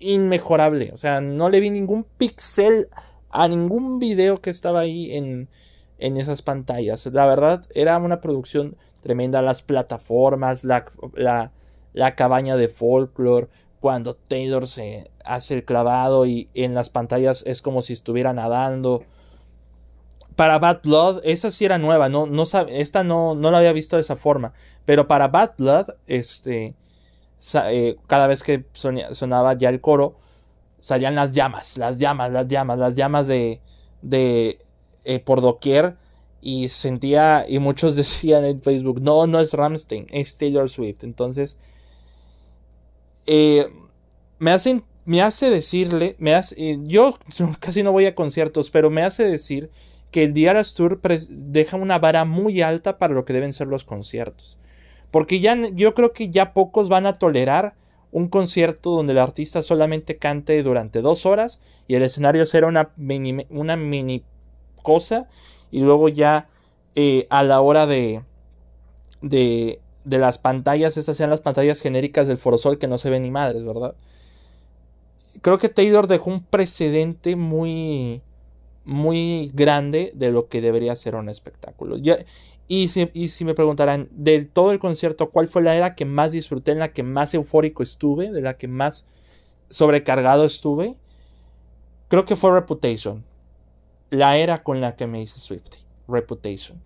inmejorable. 0.00 0.90
O 0.92 0.98
sea, 0.98 1.22
no 1.22 1.48
le 1.48 1.60
vi 1.60 1.70
ningún 1.70 2.04
pixel 2.04 2.90
a 3.30 3.48
ningún 3.48 4.00
video 4.00 4.36
que 4.36 4.50
estaba 4.50 4.80
ahí 4.80 5.14
en, 5.14 5.48
en 5.96 6.18
esas 6.18 6.42
pantallas. 6.42 7.06
La 7.06 7.24
verdad, 7.24 7.62
era 7.74 7.96
una 7.96 8.20
producción 8.20 8.76
tremenda. 9.00 9.40
Las 9.40 9.62
plataformas, 9.62 10.62
la, 10.62 10.84
la, 11.14 11.52
la 11.94 12.14
cabaña 12.16 12.58
de 12.58 12.68
folklore, 12.68 13.48
cuando 13.80 14.14
Taylor 14.14 14.66
se 14.66 15.10
hace 15.24 15.54
el 15.54 15.64
clavado 15.64 16.26
y 16.26 16.50
en 16.52 16.74
las 16.74 16.90
pantallas 16.90 17.44
es 17.46 17.62
como 17.62 17.80
si 17.80 17.94
estuviera 17.94 18.34
nadando 18.34 19.04
para 20.36 20.58
Bad 20.58 20.80
Blood, 20.82 21.20
esa 21.24 21.50
sí 21.50 21.64
era 21.64 21.78
nueva, 21.78 22.08
no, 22.08 22.26
no 22.26 22.44
esta 22.68 23.04
no, 23.04 23.34
no 23.34 23.50
la 23.50 23.58
había 23.58 23.72
visto 23.72 23.96
de 23.96 24.02
esa 24.02 24.16
forma. 24.16 24.52
Pero 24.84 25.08
para 25.08 25.28
Bad 25.28 25.52
Blood, 25.58 25.86
este, 26.06 26.74
eh, 27.54 27.96
cada 28.06 28.26
vez 28.26 28.42
que 28.42 28.64
sonaba 28.72 29.54
ya 29.54 29.68
el 29.68 29.80
coro, 29.80 30.18
salían 30.78 31.14
las 31.14 31.32
llamas, 31.32 31.76
las 31.76 31.98
llamas, 31.98 32.32
las 32.32 32.48
llamas, 32.48 32.78
las 32.78 32.94
llamas 32.94 33.26
de, 33.26 33.60
de 34.02 34.60
eh, 35.04 35.18
por 35.20 35.40
doquier. 35.40 35.96
Y 36.42 36.68
sentía, 36.68 37.44
y 37.46 37.58
muchos 37.58 37.96
decían 37.96 38.44
en 38.44 38.62
Facebook, 38.62 39.00
no, 39.02 39.26
no 39.26 39.40
es 39.40 39.52
Ramstein, 39.52 40.06
es 40.10 40.36
Taylor 40.36 40.68
Swift. 40.70 41.04
Entonces, 41.04 41.58
eh, 43.26 43.66
me 44.38 44.52
hacen 44.52 44.84
me 45.04 45.22
hace 45.22 45.50
decirle, 45.50 46.14
me 46.18 46.34
hace, 46.34 46.78
yo 46.82 47.18
casi 47.60 47.82
no 47.82 47.92
voy 47.92 48.06
a 48.06 48.14
conciertos, 48.14 48.70
pero 48.70 48.90
me 48.90 49.02
hace 49.02 49.24
decir 49.24 49.70
que 50.10 50.24
el 50.24 50.36
Eras 50.36 50.74
Tour 50.74 51.00
deja 51.30 51.76
una 51.76 51.98
vara 51.98 52.24
muy 52.24 52.62
alta 52.62 52.98
para 52.98 53.14
lo 53.14 53.24
que 53.24 53.32
deben 53.32 53.52
ser 53.52 53.68
los 53.68 53.84
conciertos. 53.84 54.58
Porque 55.10 55.40
ya 55.40 55.56
yo 55.72 55.94
creo 55.94 56.12
que 56.12 56.30
ya 56.30 56.52
pocos 56.52 56.88
van 56.88 57.06
a 57.06 57.12
tolerar 57.12 57.74
un 58.12 58.28
concierto 58.28 58.90
donde 58.90 59.12
el 59.12 59.18
artista 59.18 59.62
solamente 59.62 60.16
cante 60.16 60.62
durante 60.62 61.00
dos 61.00 61.26
horas 61.26 61.60
y 61.86 61.94
el 61.94 62.02
escenario 62.02 62.44
será 62.46 62.66
una 62.66 62.90
mini, 62.96 63.46
una 63.50 63.76
mini 63.76 64.24
cosa 64.82 65.28
y 65.70 65.80
luego 65.80 66.08
ya 66.08 66.48
eh, 66.96 67.26
a 67.30 67.42
la 67.44 67.60
hora 67.60 67.86
de, 67.86 68.22
de, 69.22 69.80
de 70.04 70.18
las 70.18 70.38
pantallas, 70.38 70.96
esas 70.96 71.16
sean 71.16 71.30
las 71.30 71.40
pantallas 71.40 71.80
genéricas 71.80 72.26
del 72.26 72.38
Forosol 72.38 72.78
que 72.78 72.88
no 72.88 72.98
se 72.98 73.10
ven 73.10 73.22
ni 73.22 73.30
madres, 73.30 73.64
¿verdad? 73.64 73.94
Creo 75.42 75.58
que 75.58 75.68
Taylor 75.68 76.08
dejó 76.08 76.30
un 76.30 76.42
precedente 76.42 77.36
muy 77.36 78.22
muy 78.84 79.50
grande 79.54 80.12
de 80.14 80.30
lo 80.30 80.48
que 80.48 80.60
debería 80.60 80.94
ser 80.96 81.14
un 81.14 81.28
espectáculo. 81.28 81.96
y, 82.68 82.88
si, 82.88 83.44
me 83.44 83.54
preguntarán, 83.54 84.08
de 84.12 84.44
todo 84.44 84.72
el 84.72 84.78
concierto, 84.78 85.30
¿cuál 85.30 85.48
fue 85.48 85.62
la 85.62 85.76
era 85.76 85.94
que 85.94 86.04
más 86.04 86.32
disfruté, 86.32 86.72
en 86.72 86.78
la 86.78 86.92
que 86.92 87.02
más 87.02 87.34
eufórico 87.34 87.82
estuve, 87.82 88.30
de 88.30 88.40
la 88.40 88.56
que 88.56 88.68
más 88.68 89.04
sobrecargado 89.68 90.44
estuve? 90.44 90.96
Creo 92.08 92.24
que 92.24 92.36
fue 92.36 92.52
Reputation. 92.52 93.24
La 94.10 94.36
era 94.36 94.62
con 94.62 94.80
la 94.80 94.96
que 94.96 95.06
me 95.06 95.22
hice 95.22 95.38
Swifty. 95.38 95.78
Reputation. 96.08 96.80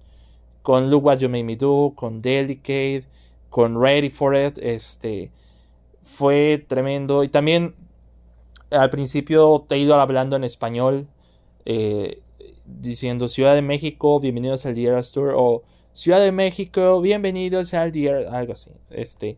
Con 0.63 0.91
Look 0.91 1.05
What 1.05 1.19
You 1.19 1.29
Made 1.29 1.45
Me 1.45 1.57
Do, 1.57 1.93
con 1.95 2.21
Delicate, 2.21 3.05
con 3.49 3.81
Ready 3.81 4.11
for 4.11 4.37
It. 4.37 4.59
Este, 4.59 5.31
fue 6.03 6.65
tremendo. 6.67 7.25
Y 7.25 7.29
también 7.29 7.75
al 8.71 8.91
principio 8.91 9.65
Taylor 9.69 10.01
hablando 10.01 10.37
en 10.37 10.45
español 10.45 11.09
eh, 11.67 12.23
diciendo 12.67 13.29
Ciudad 13.29 13.55
de 13.55 13.63
México, 13.63 14.21
bienvenidos 14.21 14.67
al 14.67 14.77
Eras 14.79 15.13
Tour 15.13 15.35
o 15.37 15.63
Ciudad 15.93 16.21
de 16.21 16.33
México, 16.33 17.01
bienvenidos 17.01 17.73
al 17.75 17.93
Dear, 17.93 18.27
algo 18.35 18.53
así. 18.53 18.71
Este, 18.91 19.37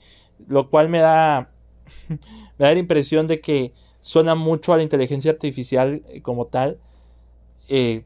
lo 0.49 0.71
cual 0.71 0.89
me 0.89 0.99
da, 0.99 1.51
me 2.09 2.19
da 2.59 2.73
la 2.73 2.79
impresión 2.79 3.27
de 3.27 3.41
que 3.41 3.73
suena 4.01 4.35
mucho 4.35 4.73
a 4.73 4.77
la 4.77 4.83
inteligencia 4.83 5.31
artificial 5.31 6.03
eh, 6.09 6.23
como 6.23 6.47
tal. 6.47 6.79
Eh, 7.69 8.05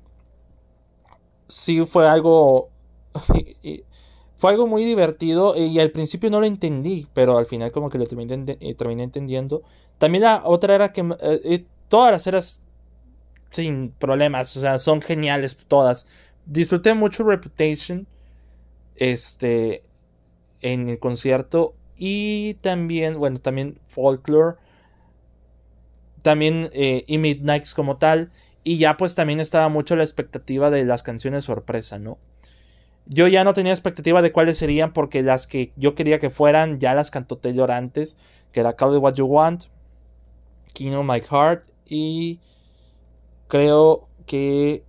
sí 1.49 1.85
fue 1.87 2.09
algo, 2.09 2.71
fue 4.37 4.51
algo 4.51 4.67
muy 4.67 4.85
divertido 4.85 5.57
y 5.57 5.79
al 5.81 5.91
principio 5.93 6.31
no 6.31 6.41
lo 6.41 6.47
entendí, 6.47 7.07
pero 7.15 7.39
al 7.39 7.47
final 7.47 7.73
como 7.73 7.89
que 7.89 7.99
lo 7.99 8.07
terminé, 8.07 8.57
terminé 8.77 9.03
entendiendo. 9.03 9.63
También 9.99 10.25
la 10.25 10.43
otra 10.45 10.75
era 10.75 10.93
que 10.93 11.67
todas 11.89 12.13
las 12.13 12.27
eras 12.27 12.63
sin 13.51 13.91
problemas, 13.91 14.57
o 14.57 14.61
sea, 14.61 14.79
son 14.79 15.03
geniales 15.03 15.57
todas. 15.57 16.07
Disfruté 16.47 16.95
mucho 16.95 17.25
Reputation 17.25 18.07
este 18.97 19.83
en 20.61 20.89
el 20.89 20.99
concierto 20.99 21.75
y 21.97 22.55
también, 22.55 23.19
bueno, 23.19 23.39
también 23.39 23.79
Folklore, 23.89 24.57
también 26.23 26.71
eh, 26.73 27.05
y 27.07 27.19
Midnights 27.19 27.75
como 27.75 27.97
tal 27.97 28.31
y 28.63 28.79
ya 28.79 28.97
pues 28.97 29.15
también 29.15 29.41
estaba 29.41 29.69
mucho 29.69 29.97
la 29.97 30.05
expectativa 30.05 30.71
de 30.71 30.85
las 30.85 31.03
canciones 31.03 31.45
sorpresa, 31.45 31.99
¿no? 31.99 32.19
Yo 33.07 33.27
ya 33.27 33.43
no 33.43 33.55
tenía 33.55 33.73
expectativa 33.73 34.23
de 34.23 34.33
cuáles 34.33 34.59
serían 34.59 34.93
porque 34.93 35.23
las 35.23 35.47
que 35.47 35.73
yo 35.77 35.95
quería 35.95 36.19
que 36.19 36.31
fueran 36.31 36.79
ya 36.79 36.95
las 36.95 37.11
cantó 37.11 37.39
Taylor 37.39 37.71
antes, 37.71 38.17
que 38.53 38.61
era 38.61 38.75
Call 38.75 38.97
It 38.97 39.03
What 39.03 39.15
You 39.15 39.27
Want, 39.27 39.65
King 40.75 40.93
of 40.93 41.07
My 41.07 41.21
Heart 41.21 41.65
y 41.87 42.39
creo 43.51 44.09
que 44.27 44.85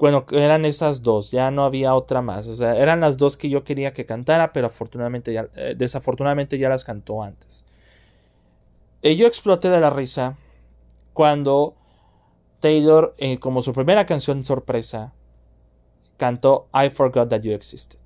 bueno, 0.00 0.24
eran 0.32 0.64
esas 0.64 1.02
dos, 1.02 1.30
ya 1.30 1.50
no 1.50 1.64
había 1.64 1.94
otra 1.94 2.22
más. 2.22 2.46
O 2.46 2.56
sea, 2.56 2.74
eran 2.76 3.00
las 3.00 3.18
dos 3.18 3.36
que 3.36 3.50
yo 3.50 3.64
quería 3.64 3.92
que 3.92 4.06
cantara, 4.06 4.52
pero 4.54 4.68
afortunadamente 4.68 5.30
ya, 5.34 5.48
eh, 5.54 5.74
desafortunadamente 5.76 6.58
ya 6.58 6.70
las 6.70 6.84
cantó 6.84 7.22
antes. 7.22 7.66
Y 9.02 9.16
yo 9.16 9.26
exploté 9.26 9.68
de 9.68 9.78
la 9.78 9.90
risa 9.90 10.38
cuando 11.12 11.74
Taylor, 12.60 13.14
eh, 13.18 13.38
como 13.38 13.60
su 13.60 13.74
primera 13.74 14.06
canción 14.06 14.42
sorpresa, 14.42 15.12
cantó 16.16 16.68
I 16.72 16.88
Forgot 16.88 17.28
That 17.28 17.42
You 17.42 17.52
Existed. 17.52 17.98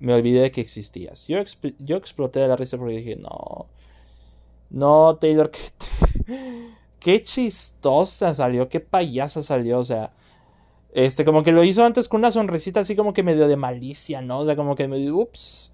Me 0.00 0.14
olvidé 0.14 0.40
de 0.40 0.50
que 0.50 0.60
existías. 0.60 1.28
Yo, 1.28 1.38
yo 1.78 1.96
exploté 1.96 2.40
de 2.40 2.48
la 2.48 2.56
risa 2.56 2.78
porque 2.78 2.96
dije, 2.96 3.16
no, 3.16 3.68
no, 4.70 5.16
Taylor, 5.20 5.50
qué, 6.26 6.77
qué 7.00 7.22
chistosa 7.22 8.34
salió, 8.34 8.68
qué 8.68 8.80
payasa 8.80 9.42
salió, 9.42 9.78
o 9.78 9.84
sea, 9.84 10.12
este, 10.92 11.24
como 11.24 11.42
que 11.42 11.52
lo 11.52 11.64
hizo 11.64 11.84
antes 11.84 12.08
con 12.08 12.20
una 12.20 12.30
sonrisita 12.30 12.80
así 12.80 12.96
como 12.96 13.12
que 13.12 13.22
medio 13.22 13.48
de 13.48 13.56
malicia, 13.56 14.20
¿no? 14.22 14.40
O 14.40 14.44
sea, 14.44 14.56
como 14.56 14.74
que 14.74 14.88
medio, 14.88 15.16
ups. 15.16 15.72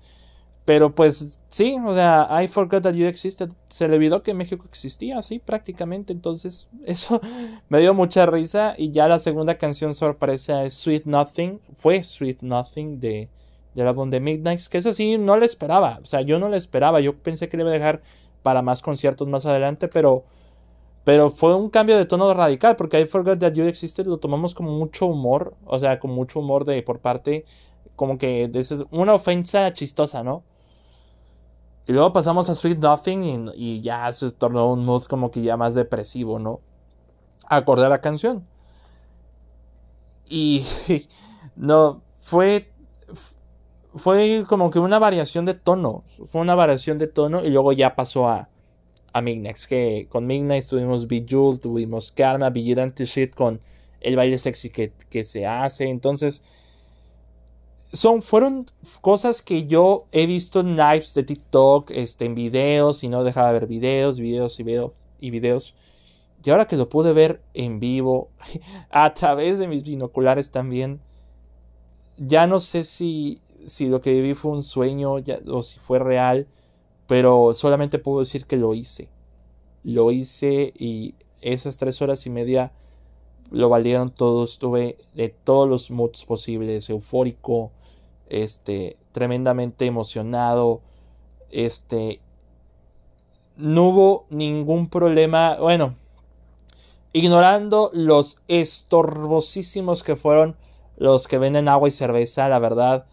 Pero 0.64 0.94
pues 0.94 1.40
sí, 1.48 1.76
o 1.84 1.94
sea, 1.94 2.28
I 2.42 2.48
forgot 2.48 2.82
that 2.82 2.94
you 2.94 3.06
existed. 3.06 3.50
Se 3.68 3.86
le 3.86 3.96
olvidó 3.96 4.22
que 4.22 4.32
México 4.32 4.64
existía, 4.66 5.20
sí, 5.22 5.38
prácticamente. 5.38 6.12
Entonces, 6.12 6.68
eso 6.86 7.20
me 7.68 7.80
dio 7.80 7.94
mucha 7.94 8.26
risa. 8.26 8.74
Y 8.78 8.90
ya 8.90 9.06
la 9.08 9.18
segunda 9.18 9.58
canción 9.58 9.94
sorpresa 9.94 10.64
es 10.64 10.74
Sweet 10.74 11.04
Nothing. 11.04 11.60
Fue 11.74 12.02
Sweet 12.02 12.42
Nothing 12.42 12.98
de, 13.00 13.28
del 13.74 13.88
álbum 13.88 14.08
de 14.10 14.20
Midnight. 14.20 14.60
Que 14.68 14.78
es 14.78 14.86
así, 14.86 15.18
no 15.18 15.36
le 15.36 15.46
esperaba. 15.46 16.00
O 16.02 16.06
sea, 16.06 16.22
yo 16.22 16.38
no 16.38 16.48
le 16.48 16.56
esperaba. 16.56 17.00
Yo 17.00 17.14
pensé 17.14 17.48
que 17.48 17.56
le 17.58 17.62
iba 17.64 17.70
a 17.70 17.74
dejar 17.74 18.02
para 18.42 18.62
más 18.62 18.80
conciertos 18.80 19.28
más 19.28 19.44
adelante. 19.44 19.88
Pero 19.88 20.24
pero 21.04 21.30
fue 21.30 21.54
un 21.54 21.68
cambio 21.70 21.96
de 21.98 22.06
tono 22.06 22.32
radical, 22.32 22.76
porque 22.76 23.00
I 23.00 23.06
Forgot 23.06 23.38
That 23.38 23.52
You 23.52 23.64
Existed 23.64 24.06
lo 24.06 24.18
tomamos 24.18 24.54
como 24.54 24.72
mucho 24.72 25.06
humor, 25.06 25.54
o 25.66 25.78
sea, 25.78 26.00
con 26.00 26.10
mucho 26.10 26.40
humor 26.40 26.64
de 26.64 26.82
por 26.82 27.00
parte, 27.00 27.44
como 27.94 28.18
que 28.18 28.48
de 28.48 28.86
una 28.90 29.14
ofensa 29.14 29.72
chistosa, 29.74 30.22
¿no? 30.22 30.42
Y 31.86 31.92
luego 31.92 32.12
pasamos 32.14 32.48
a 32.48 32.54
Sweet 32.54 32.78
Nothing 32.78 33.50
y, 33.54 33.80
ya 33.82 34.10
se 34.12 34.30
tornó 34.30 34.72
un 34.72 34.84
mood 34.86 35.04
como 35.04 35.30
que 35.30 35.42
ya 35.42 35.56
más 35.58 35.74
depresivo, 35.74 36.38
¿no? 36.38 36.60
Acordé 37.46 37.86
a 37.86 37.90
la 37.90 38.00
canción. 38.00 38.46
Y 40.28 40.64
no, 41.56 42.02
fue 42.16 42.70
fue 43.96 44.44
como 44.48 44.70
que 44.70 44.78
una 44.78 44.98
variación 44.98 45.44
de 45.44 45.54
tono, 45.54 46.04
fue 46.30 46.40
una 46.40 46.54
variación 46.54 46.98
de 46.98 47.06
tono 47.06 47.44
y 47.44 47.50
luego 47.50 47.72
ya 47.72 47.94
pasó 47.94 48.28
a 48.28 48.48
a 49.14 49.22
Mignex, 49.22 49.66
que 49.68 50.08
con 50.10 50.26
Mignex 50.26 50.66
tuvimos 50.66 51.06
Bejeweled, 51.06 51.60
tuvimos 51.60 52.12
Karma, 52.12 52.50
Vigilante 52.50 53.06
Shit 53.06 53.32
con 53.34 53.60
el 54.00 54.16
baile 54.16 54.38
sexy 54.38 54.70
que, 54.70 54.92
que, 55.08 55.22
se 55.22 55.46
hace. 55.46 55.88
Entonces, 55.88 56.42
son, 57.92 58.22
fueron 58.22 58.70
cosas 59.00 59.40
que 59.40 59.66
yo 59.66 60.06
he 60.10 60.26
visto 60.26 60.60
en 60.60 60.76
lives 60.76 61.14
de 61.14 61.22
TikTok, 61.22 61.92
este, 61.92 62.24
en 62.24 62.34
videos, 62.34 63.04
y 63.04 63.08
no 63.08 63.22
dejaba 63.22 63.52
de 63.52 63.60
ver 63.60 63.68
videos, 63.68 64.18
videos 64.18 64.58
y, 64.58 64.64
videos 64.64 64.92
y 65.20 65.30
videos. 65.30 65.76
Y 66.42 66.50
ahora 66.50 66.66
que 66.66 66.76
lo 66.76 66.88
pude 66.88 67.12
ver 67.12 67.40
en 67.54 67.78
vivo, 67.78 68.30
a 68.90 69.14
través 69.14 69.60
de 69.60 69.68
mis 69.68 69.84
binoculares 69.84 70.50
también, 70.50 71.00
ya 72.16 72.48
no 72.48 72.58
sé 72.58 72.82
si, 72.82 73.40
si 73.64 73.86
lo 73.86 74.00
que 74.00 74.12
viví 74.12 74.34
fue 74.34 74.50
un 74.50 74.64
sueño 74.64 75.14
o 75.14 75.62
si 75.62 75.78
fue 75.78 76.00
real 76.00 76.48
pero 77.06 77.54
solamente 77.54 77.98
puedo 77.98 78.20
decir 78.20 78.46
que 78.46 78.56
lo 78.56 78.74
hice. 78.74 79.08
Lo 79.82 80.10
hice 80.10 80.72
y 80.76 81.14
esas 81.40 81.76
tres 81.76 82.00
horas 82.00 82.26
y 82.26 82.30
media 82.30 82.72
lo 83.50 83.68
valieron 83.68 84.10
todo. 84.10 84.44
Estuve 84.44 84.98
de 85.14 85.28
todos 85.28 85.68
los 85.68 85.90
moods 85.90 86.24
posibles. 86.24 86.88
Eufórico. 86.88 87.70
Este. 88.28 88.96
Tremendamente 89.12 89.86
emocionado. 89.86 90.80
Este. 91.50 92.20
No 93.56 93.88
hubo 93.88 94.26
ningún 94.30 94.88
problema. 94.88 95.56
Bueno. 95.56 95.96
Ignorando 97.12 97.90
los 97.92 98.40
estorbosísimos 98.48 100.02
que 100.02 100.16
fueron 100.16 100.56
los 100.96 101.28
que 101.28 101.38
venden 101.38 101.68
agua 101.68 101.88
y 101.88 101.92
cerveza. 101.92 102.48
La 102.48 102.58
verdad 102.58 103.06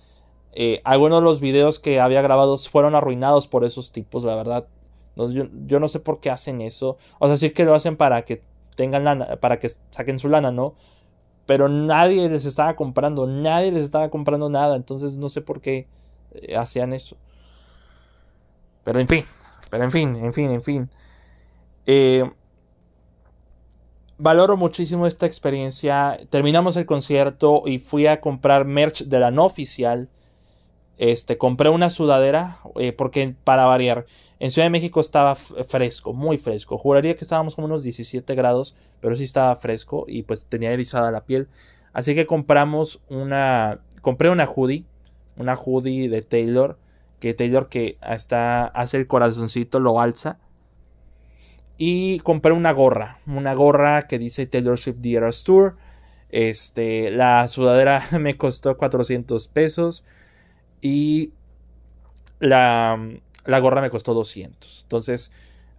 eh, 0.53 0.81
algunos 0.83 1.21
de 1.21 1.25
los 1.25 1.39
videos 1.39 1.79
que 1.79 1.99
había 1.99 2.21
grabado 2.21 2.57
fueron 2.57 2.95
arruinados 2.95 3.47
por 3.47 3.63
esos 3.63 3.91
tipos, 3.91 4.23
la 4.23 4.35
verdad. 4.35 4.67
yo, 5.15 5.79
no 5.79 5.87
sé 5.87 5.99
por 5.99 6.19
qué 6.19 6.29
hacen 6.29 6.61
eso. 6.61 6.97
O 7.19 7.27
sea, 7.27 7.37
sí 7.37 7.51
que 7.51 7.65
lo 7.65 7.73
hacen 7.73 7.95
para 7.95 8.23
que 8.23 8.43
tengan 8.75 9.03
lana, 9.03 9.37
para 9.37 9.59
que 9.59 9.69
saquen 9.91 10.19
su 10.19 10.29
lana, 10.29 10.51
¿no? 10.51 10.75
Pero 11.45 11.69
nadie 11.69 12.29
les 12.29 12.45
estaba 12.45 12.75
comprando, 12.75 13.27
nadie 13.27 13.71
les 13.71 13.83
estaba 13.85 14.09
comprando 14.09 14.49
nada. 14.49 14.75
Entonces 14.75 15.15
no 15.15 15.29
sé 15.29 15.41
por 15.41 15.61
qué 15.61 15.87
eh, 16.33 16.55
hacían 16.57 16.93
eso. 16.93 17.17
Pero 18.83 18.99
en 18.99 19.07
fin, 19.07 19.25
pero 19.69 19.83
en 19.83 19.91
fin, 19.91 20.15
en 20.15 20.33
fin, 20.33 20.51
en 20.51 20.61
fin. 20.61 20.89
Eh, 21.85 22.29
valoro 24.17 24.57
muchísimo 24.57 25.07
esta 25.07 25.25
experiencia. 25.25 26.19
Terminamos 26.29 26.75
el 26.77 26.85
concierto 26.85 27.63
y 27.65 27.79
fui 27.79 28.07
a 28.07 28.21
comprar 28.21 28.65
merch 28.65 29.03
de 29.05 29.19
la 29.19 29.31
no 29.31 29.45
oficial 29.45 30.09
este, 31.01 31.39
compré 31.39 31.69
una 31.69 31.89
sudadera 31.89 32.59
eh, 32.75 32.93
porque 32.93 33.33
para 33.43 33.65
variar, 33.65 34.05
en 34.37 34.51
Ciudad 34.51 34.67
de 34.67 34.69
México 34.69 35.01
estaba 35.01 35.33
fresco, 35.33 36.13
muy 36.13 36.37
fresco. 36.37 36.77
Juraría 36.77 37.15
que 37.15 37.23
estábamos 37.23 37.55
como 37.55 37.65
unos 37.65 37.81
17 37.81 38.35
grados, 38.35 38.75
pero 38.99 39.15
sí 39.15 39.23
estaba 39.23 39.55
fresco 39.55 40.05
y 40.07 40.21
pues 40.21 40.45
tenía 40.45 40.71
erizada 40.71 41.09
la 41.09 41.25
piel. 41.25 41.47
Así 41.91 42.13
que 42.13 42.27
compramos 42.27 43.01
una, 43.09 43.79
compré 44.03 44.29
una 44.29 44.45
hoodie, 44.45 44.85
una 45.37 45.55
hoodie 45.55 46.07
de 46.07 46.21
Taylor, 46.21 46.77
que 47.19 47.33
Taylor 47.33 47.67
que 47.67 47.97
hasta 47.99 48.65
hace 48.65 48.97
el 48.97 49.07
corazoncito, 49.07 49.79
lo 49.79 49.99
alza. 49.99 50.37
Y 51.79 52.19
compré 52.19 52.51
una 52.51 52.73
gorra, 52.73 53.21
una 53.25 53.55
gorra 53.55 54.03
que 54.03 54.19
dice 54.19 54.45
Taylor 54.45 54.77
Swift 54.77 55.01
The 55.01 55.13
Eras 55.15 55.43
Tour. 55.43 55.77
Este, 56.29 57.09
la 57.09 57.47
sudadera 57.47 58.07
me 58.19 58.37
costó 58.37 58.77
400 58.77 59.47
pesos 59.47 60.03
y 60.81 61.33
la, 62.39 62.97
gorra 63.45 63.81
me 63.81 63.89
costó 63.89 64.13
200. 64.13 64.81
Entonces 64.83 65.31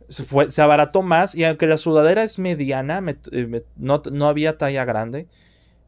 se, 0.08 0.24
fue, 0.24 0.50
se 0.50 0.62
abarató 0.62 1.02
más 1.02 1.34
y 1.34 1.44
aunque 1.44 1.66
la 1.66 1.76
sudadera 1.76 2.22
es 2.22 2.38
mediana, 2.38 3.02
eh, 3.32 3.64
no, 3.76 4.28
había 4.28 4.58
talla 4.58 4.84
grande, 4.84 5.28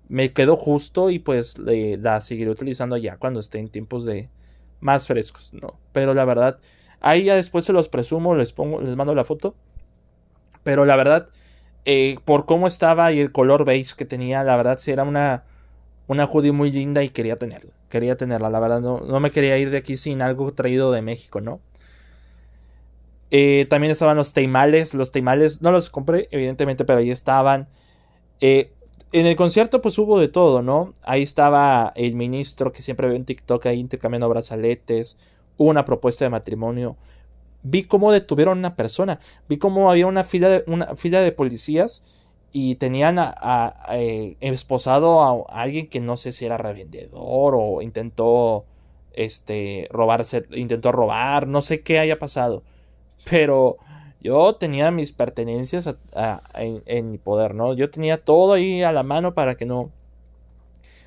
me 0.09 0.33
quedó 0.33 0.57
justo 0.57 1.11
y 1.11 1.19
pues 1.19 1.57
la 1.59 2.21
seguiré 2.21 2.51
utilizando 2.51 2.97
ya 2.97 3.17
cuando 3.17 3.41
esté 3.41 3.59
en 3.59 3.69
tiempos 3.69 4.05
de 4.05 4.29
más 4.81 5.07
frescos, 5.07 5.53
¿no? 5.55 5.79
Pero 5.93 6.13
la 6.13 6.25
verdad, 6.25 6.59
ahí 7.01 7.25
ya 7.25 7.37
después 7.37 7.65
se 7.65 7.73
los 7.73 7.89
presumo, 7.89 8.35
les 8.35 8.53
pongo, 8.53 8.81
les 8.81 8.97
mando 8.97 9.15
la 9.15 9.25
foto. 9.25 9.55
Pero 10.63 10.85
la 10.85 10.97
verdad, 10.97 11.29
eh, 11.85 12.17
por 12.25 12.47
cómo 12.47 12.67
estaba 12.67 13.13
y 13.13 13.21
el 13.21 13.33
color 13.33 13.65
beige 13.65 13.95
que 13.97 14.05
tenía, 14.05 14.43
la 14.45 14.57
verdad 14.57 14.79
sí 14.79 14.91
era 14.91 15.05
una, 15.05 15.45
una 16.07 16.27
hoodie 16.27 16.53
muy 16.53 16.71
linda 16.71 17.03
y 17.03 17.11
quería 17.11 17.37
tenerla 17.37 17.73
quería 17.95 18.17
tenerla, 18.17 18.51
la 18.51 18.59
verdad 18.59 18.81
no, 18.81 19.21
me 19.21 19.31
quería 19.31 19.57
ir 19.57 19.71
de 19.71 19.77
aquí 19.77 19.97
sin 19.97 20.21
algo 20.21 20.53
traído 20.53 20.91
de 20.91 21.01
México, 21.01 21.41
¿no? 21.41 21.61
Eh, 23.31 23.67
también 23.71 23.93
estaban 23.93 24.17
los 24.17 24.33
teimales, 24.33 24.95
los 24.95 25.13
teimales 25.13 25.63
no 25.63 25.71
los 25.71 25.91
compré 25.91 26.27
evidentemente, 26.33 26.85
pero 26.85 26.99
ahí 26.99 27.13
estaban. 27.13 27.69
Eh, 28.41 28.73
en 29.13 29.27
el 29.27 29.37
concierto 29.37 29.81
pues 29.81 29.97
hubo 29.99 30.19
de 30.19 30.27
todo, 30.27 30.61
¿no? 30.61 30.93
Ahí 31.05 31.23
estaba 31.23 31.93
el 31.95 32.17
ministro 32.17 32.73
que 32.73 32.83
siempre 32.83 33.07
veo 33.07 33.15
en 33.15 33.27
TikTok 33.27 33.65
ahí 33.67 33.79
intercambiando 33.79 34.29
brazaletes, 34.29 35.17
hubo 35.57 35.71
una 35.71 35.85
propuesta 35.85 36.25
de 36.25 36.31
matrimonio. 36.31 36.97
Vi 37.63 37.85
cómo 37.85 38.11
detuvieron 38.11 38.59
a 38.59 38.61
una 38.61 38.75
persona, 38.75 39.21
vi 39.49 39.59
cómo 39.59 39.89
había 39.89 40.09
una 40.09 40.25
fila 40.25 40.49
de, 40.49 40.65
una 40.67 40.97
fila 40.97 41.21
de 41.21 41.31
policías 41.31 42.03
y 42.57 42.77
tenían 42.77 43.19
a, 43.19 43.75
eh, 43.91 44.37
esposado 44.41 45.45
a, 45.51 45.61
alguien 45.61 45.89
que 45.89 45.99
no 45.99 46.17
sé 46.17 46.31
si 46.31 46.47
era 46.47 46.57
revendedor 46.57 47.57
o 47.59 47.83
intentó 47.83 48.65
este 49.13 49.89
robarse 49.91 50.45
intentó 50.53 50.93
robar 50.93 51.49
no 51.49 51.63
sé 51.63 51.83
qué 51.83 51.99
haya 51.99 52.21
pasado. 52.21 52.63
Pero 53.29 53.79
yo 54.21 54.55
tenía 54.55 54.93
mis 54.93 55.13
pertenencias 55.13 55.97
en, 56.55 57.11
mi 57.11 57.19
poder 57.19 57.57
no 57.57 57.75
yo 57.75 57.91
tenía 57.91 58.23
todo 58.23 58.53
ahí 58.53 58.85
a 58.85 58.93
la 58.93 59.03
mano 59.03 59.35
para 59.35 59.57
que 59.57 59.67
no. 59.67 59.91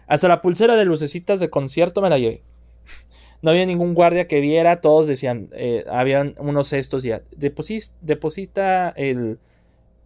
Hasta 0.05 0.27
la 0.27 0.41
pulsera 0.41 0.75
de 0.75 0.83
lucecitas 0.83 1.39
de 1.39 1.49
concierto 1.49 2.01
me 2.01 2.09
la 2.09 2.19
llevé. 2.19 2.43
No 3.41 3.51
había 3.51 3.65
ningún 3.65 3.93
guardia 3.93 4.27
que 4.27 4.41
viera 4.41 4.81
todos 4.81 5.07
decían 5.07 5.49
eh, 5.53 5.85
habían 5.89 6.35
unos 6.39 6.69
cestos 6.69 7.03
ya 7.03 7.21
deposita 7.31 8.89
el, 8.97 9.39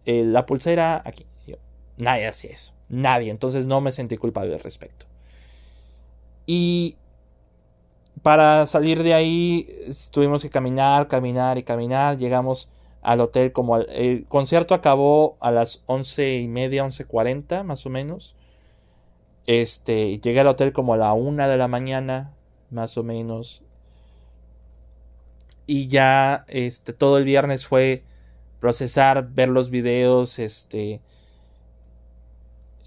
la 0.04 0.46
pulsera 0.46 1.02
aquí 1.04 1.26
Nadie 1.96 2.26
hacía 2.26 2.50
eso. 2.50 2.72
Nadie. 2.88 3.30
Entonces 3.30 3.66
no 3.66 3.80
me 3.80 3.92
sentí 3.92 4.16
culpable 4.16 4.54
al 4.54 4.60
respecto. 4.60 5.06
Y 6.46 6.96
para 8.22 8.66
salir 8.66 9.02
de 9.02 9.14
ahí 9.14 9.68
tuvimos 10.12 10.42
que 10.42 10.50
caminar, 10.50 11.08
caminar 11.08 11.58
y 11.58 11.62
caminar. 11.62 12.18
Llegamos 12.18 12.68
al 13.02 13.20
hotel 13.20 13.52
como 13.52 13.78
el 13.78 14.26
concierto 14.28 14.74
acabó 14.74 15.36
a 15.40 15.50
las 15.50 15.82
once 15.86 16.36
y 16.36 16.48
media, 16.48 16.84
once 16.84 17.04
cuarenta 17.04 17.64
más 17.64 17.84
o 17.86 17.90
menos. 17.90 18.36
Este, 19.46 20.18
llegué 20.20 20.40
al 20.40 20.46
hotel 20.46 20.72
como 20.72 20.94
a 20.94 20.96
la 20.96 21.12
una 21.12 21.48
de 21.48 21.56
la 21.56 21.68
mañana, 21.68 22.32
más 22.70 22.96
o 22.96 23.02
menos. 23.02 23.62
Y 25.66 25.88
ya, 25.88 26.44
este, 26.48 26.92
todo 26.92 27.18
el 27.18 27.24
viernes 27.24 27.66
fue 27.66 28.04
procesar, 28.60 29.30
ver 29.32 29.48
los 29.48 29.70
videos, 29.70 30.38
este, 30.38 31.00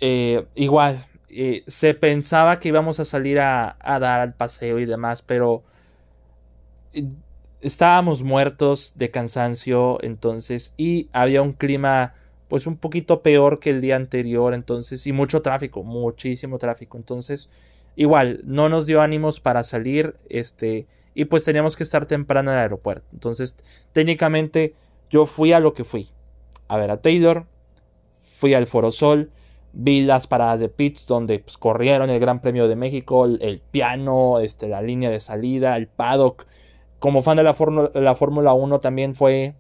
eh, 0.01 0.45
igual, 0.55 1.05
eh, 1.29 1.63
se 1.67 1.93
pensaba 1.93 2.59
que 2.59 2.69
íbamos 2.69 2.99
a 2.99 3.05
salir 3.05 3.39
a, 3.39 3.77
dar 3.81 4.21
al 4.21 4.33
paseo 4.33 4.79
y 4.79 4.85
demás, 4.85 5.21
pero 5.21 5.63
eh, 6.93 7.07
estábamos 7.61 8.23
muertos 8.23 8.93
de 8.95 9.11
cansancio 9.11 9.97
entonces 10.01 10.73
y 10.77 11.09
había 11.11 11.41
un 11.41 11.53
clima 11.53 12.13
pues 12.47 12.67
un 12.67 12.77
poquito 12.77 13.21
peor 13.21 13.59
que 13.59 13.71
el 13.71 13.81
día 13.81 13.95
anterior 13.95 14.53
entonces 14.53 15.05
y 15.07 15.13
mucho 15.13 15.41
tráfico, 15.41 15.83
muchísimo 15.83 16.57
tráfico, 16.57 16.97
entonces 16.97 17.49
igual 17.97 18.41
no 18.45 18.69
nos 18.69 18.85
dio 18.85 19.01
ánimos 19.01 19.39
para 19.39 19.63
salir 19.63 20.15
este 20.29 20.87
y 21.15 21.25
pues 21.25 21.43
teníamos 21.43 21.75
que 21.75 21.83
estar 21.83 22.05
temprano 22.05 22.51
en 22.51 22.57
el 22.57 22.63
aeropuerto, 22.63 23.07
entonces 23.13 23.57
técnicamente 23.93 24.75
yo 25.09 25.25
fui 25.25 25.53
a 25.53 25.59
lo 25.59 25.73
que 25.73 25.83
fui, 25.83 26.09
a 26.67 26.77
ver 26.77 26.91
a 26.91 26.97
Taylor, 26.97 27.45
fui 28.37 28.53
al 28.53 28.67
Foro 28.67 28.91
Sol, 28.91 29.31
vi 29.75 30.03
las 30.03 30.25
paradas 30.25 30.59
de 30.59 30.69
pits 30.69 31.05
donde 31.05 31.39
pues, 31.39 31.57
corrieron 31.57 32.09
el 32.09 32.19
Gran 32.19 32.41
Premio 32.41 32.67
de 32.67 32.75
México, 32.75 33.25
el, 33.25 33.61
piano, 33.71 34.39
este, 34.39 34.67
la 34.67 34.81
línea 34.81 35.09
de 35.09 35.19
salida, 35.19 35.77
el 35.77 35.87
paddock. 35.87 36.45
Como 36.99 37.21
fan 37.21 37.37
de 37.37 37.43
la, 37.43 37.55
la 37.93 38.15
Fórmula 38.15 38.53
1 38.53 38.79
también 38.79 39.15
fue 39.15 39.55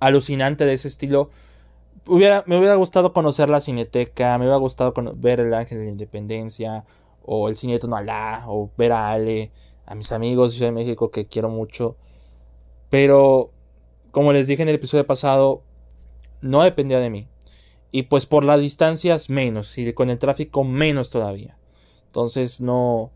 alucinante 0.00 0.64
de 0.64 0.74
ese 0.74 0.88
estilo. 0.88 1.30
Hubiera, 2.06 2.44
me 2.46 2.56
hubiera 2.56 2.76
gustado 2.76 3.12
conocer 3.12 3.48
la 3.50 3.60
cineteca, 3.60 4.38
me 4.38 4.44
hubiera 4.44 4.56
gustado 4.56 4.94
ver 5.16 5.40
el 5.40 5.52
Ángel 5.52 5.78
de 5.78 5.84
la 5.84 5.90
Independencia, 5.90 6.84
o 7.24 7.48
el 7.48 7.56
Cine 7.56 7.78
Tonalá, 7.78 8.44
o 8.46 8.70
ver 8.76 8.92
a 8.92 9.10
Ale, 9.10 9.50
a 9.86 9.94
mis 9.94 10.10
amigos 10.12 10.52
de 10.52 10.56
Ciudad 10.56 10.70
de 10.70 10.74
México 10.74 11.10
que 11.10 11.26
quiero 11.26 11.48
mucho. 11.48 11.96
Pero, 12.88 13.50
como 14.10 14.32
les 14.32 14.46
dije 14.46 14.62
en 14.62 14.68
el 14.68 14.76
episodio 14.76 15.06
pasado, 15.06 15.62
no 16.40 16.62
dependía 16.62 16.98
de 16.98 17.10
mí. 17.10 17.28
Y 17.92 18.04
pues 18.04 18.26
por 18.26 18.42
las 18.42 18.60
distancias 18.60 19.30
menos. 19.30 19.76
Y 19.78 19.92
con 19.92 20.10
el 20.10 20.18
tráfico 20.18 20.64
menos 20.64 21.10
todavía. 21.10 21.56
Entonces 22.06 22.60
no. 22.60 23.12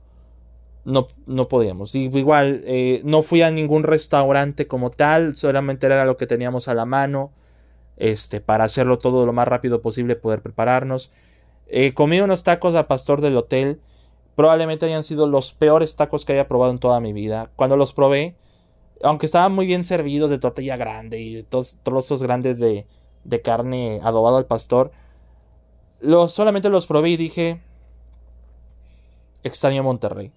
No, 0.85 1.09
no 1.27 1.49
podíamos. 1.49 1.97
Igual, 1.97 2.63
eh, 2.65 3.01
no 3.03 3.23
fui 3.23 3.43
a 3.43 3.51
ningún 3.51 3.83
restaurante 3.83 4.69
como 4.69 4.93
tal. 4.93 5.35
Solamente 5.35 5.87
era 5.87 6.05
lo 6.05 6.17
que 6.17 6.29
teníamos 6.29 6.69
a 6.69 6.75
la 6.75 6.85
mano. 6.85 7.33
Este, 7.97 8.41
para 8.41 8.65
hacerlo 8.65 8.99
todo 8.99 9.27
lo 9.27 9.33
más 9.33 9.49
rápido 9.49 9.83
posible, 9.83 10.15
poder 10.15 10.43
prepararnos. 10.43 11.11
Eh, 11.67 11.95
comí 11.95 12.21
unos 12.21 12.45
tacos 12.45 12.75
al 12.77 12.87
pastor 12.87 13.21
del 13.21 13.37
hotel. 13.37 13.81
Probablemente 14.37 14.87
hayan 14.87 15.03
sido 15.03 15.27
los 15.27 15.53
peores 15.55 15.97
tacos 15.97 16.25
que 16.25 16.35
haya 16.35 16.47
probado 16.47 16.71
en 16.71 16.79
toda 16.79 17.01
mi 17.01 17.13
vida. 17.13 17.51
Cuando 17.57 17.77
los 17.77 17.93
probé, 17.93 18.37
aunque 19.03 19.27
estaban 19.27 19.53
muy 19.55 19.67
bien 19.67 19.83
servidos 19.85 20.31
de 20.31 20.39
tortilla 20.39 20.77
grande 20.77 21.19
y 21.21 21.35
de 21.35 21.43
trozos 21.83 22.23
grandes 22.23 22.59
de, 22.59 22.87
de 23.29 23.43
carne 23.43 24.01
adobado 24.03 24.37
al 24.37 24.47
pastor. 24.47 24.93
Lo, 26.01 26.29
solamente 26.29 26.69
los 26.69 26.87
probé 26.87 27.11
y 27.11 27.17
dije, 27.17 27.61
extraño 29.43 29.83
Monterrey. 29.83 30.33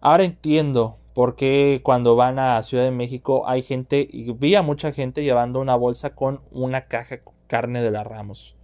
Ahora 0.00 0.24
entiendo 0.24 0.96
por 1.14 1.36
qué 1.36 1.80
cuando 1.82 2.16
van 2.16 2.38
a 2.38 2.62
Ciudad 2.62 2.84
de 2.84 2.90
México 2.90 3.46
hay 3.46 3.62
gente, 3.62 4.06
y 4.10 4.32
vi 4.32 4.54
a 4.54 4.62
mucha 4.62 4.92
gente 4.92 5.22
llevando 5.22 5.60
una 5.60 5.76
bolsa 5.76 6.14
con 6.14 6.40
una 6.50 6.86
caja 6.86 7.20
carne 7.46 7.82
de 7.82 7.90
la 7.90 8.04
Ramos. 8.04 8.56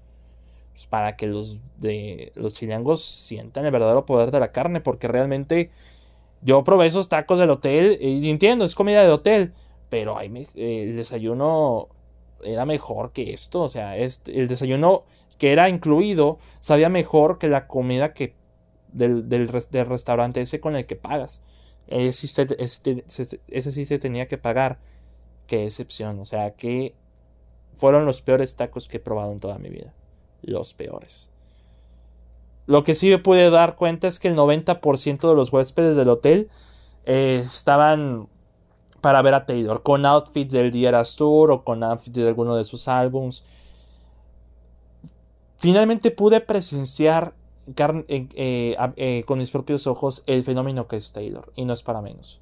Pues 0.73 0.87
para 0.87 1.17
que 1.17 1.27
los 1.27 1.59
de 1.77 2.33
los 2.37 2.55
chilangos 2.55 3.05
sientan 3.05 3.65
el 3.65 3.73
verdadero 3.73 4.07
poder 4.07 4.31
de 4.31 4.41
la 4.41 4.53
carne, 4.53 4.81
porque 4.81 5.09
realmente 5.09 5.71
yo 6.41 6.63
probé 6.65 6.87
esos 6.87 7.09
tacos 7.09 7.39
del 7.39 7.51
hotel 7.51 7.99
y 8.01 8.31
entiendo, 8.31 8.65
es 8.65 8.75
comida 8.75 9.03
de 9.03 9.11
hotel, 9.11 9.53
pero 9.91 10.21
eh, 10.21 10.31
el 10.55 10.97
desayuno 10.97 11.89
era 12.45 12.65
mejor 12.65 13.13
que 13.13 13.33
esto. 13.33 13.61
O 13.61 13.69
sea, 13.69 13.97
el 13.97 14.49
desayuno 14.49 15.05
que 15.39 15.53
era 15.53 15.69
incluido 15.69 16.39
sabía 16.61 16.89
mejor 16.89 17.39
que 17.39 17.49
la 17.49 17.67
comida 17.67 18.13
que 18.13 18.35
del, 18.93 19.29
del, 19.29 19.49
restaurante 19.49 20.41
ese 20.41 20.61
con 20.61 20.77
el 20.77 20.87
que 20.87 20.97
pagas. 20.97 21.41
Ese, 21.87 22.27
ese, 23.49 23.73
sí 23.73 23.87
se 23.87 23.99
tenía 23.99 24.27
que 24.27 24.39
pagar. 24.39 24.79
Qué 25.47 25.65
excepción. 25.65 26.19
O 26.19 26.27
sea, 26.27 26.55
que 26.55 26.95
fueron 27.73 28.05
los 28.05 28.21
peores 28.21 28.57
tacos 28.57 28.89
que 28.89 28.99
he 28.99 29.01
probado 29.01 29.33
en 29.33 29.41
toda 29.41 29.59
mi 29.59 29.71
vida. 29.71 29.95
Los 30.43 30.75
peores. 30.75 31.31
Lo 32.67 32.85
que 32.85 32.95
sí 32.95 33.09
me 33.09 33.19
pude 33.19 33.49
dar 33.49 33.77
cuenta 33.77 34.09
es 34.09 34.19
que 34.19 34.29
el 34.29 34.37
90% 34.37 35.29
de 35.29 35.35
los 35.35 35.53
huéspedes 35.53 35.97
del 35.97 36.11
hotel 36.11 36.51
eh, 37.07 37.43
estaban 37.43 38.29
para 39.01 39.23
ver 39.23 39.35
a 39.35 39.47
Taylor 39.47 39.83
con 39.83 40.05
outfits 40.07 40.53
del 40.53 40.71
Dieras 40.71 41.17
Tour 41.17 41.51
o 41.51 41.65
con 41.65 41.83
outfits 41.83 42.17
de 42.17 42.29
alguno 42.29 42.57
de 42.57 42.65
sus 42.65 42.89
álbums. 42.89 43.45
Finalmente 45.57 46.11
pude 46.11 46.41
presenciar 46.41 47.35
eh, 47.77 48.29
eh, 48.97 49.25
con 49.27 49.39
mis 49.39 49.51
propios 49.51 49.87
ojos 49.87 50.23
el 50.27 50.43
fenómeno 50.45 50.87
que 50.87 50.97
es 50.97 51.13
Taylor 51.13 51.53
y 51.55 51.65
no 51.65 51.73
es 51.73 51.83
para 51.83 52.01
menos. 52.01 52.41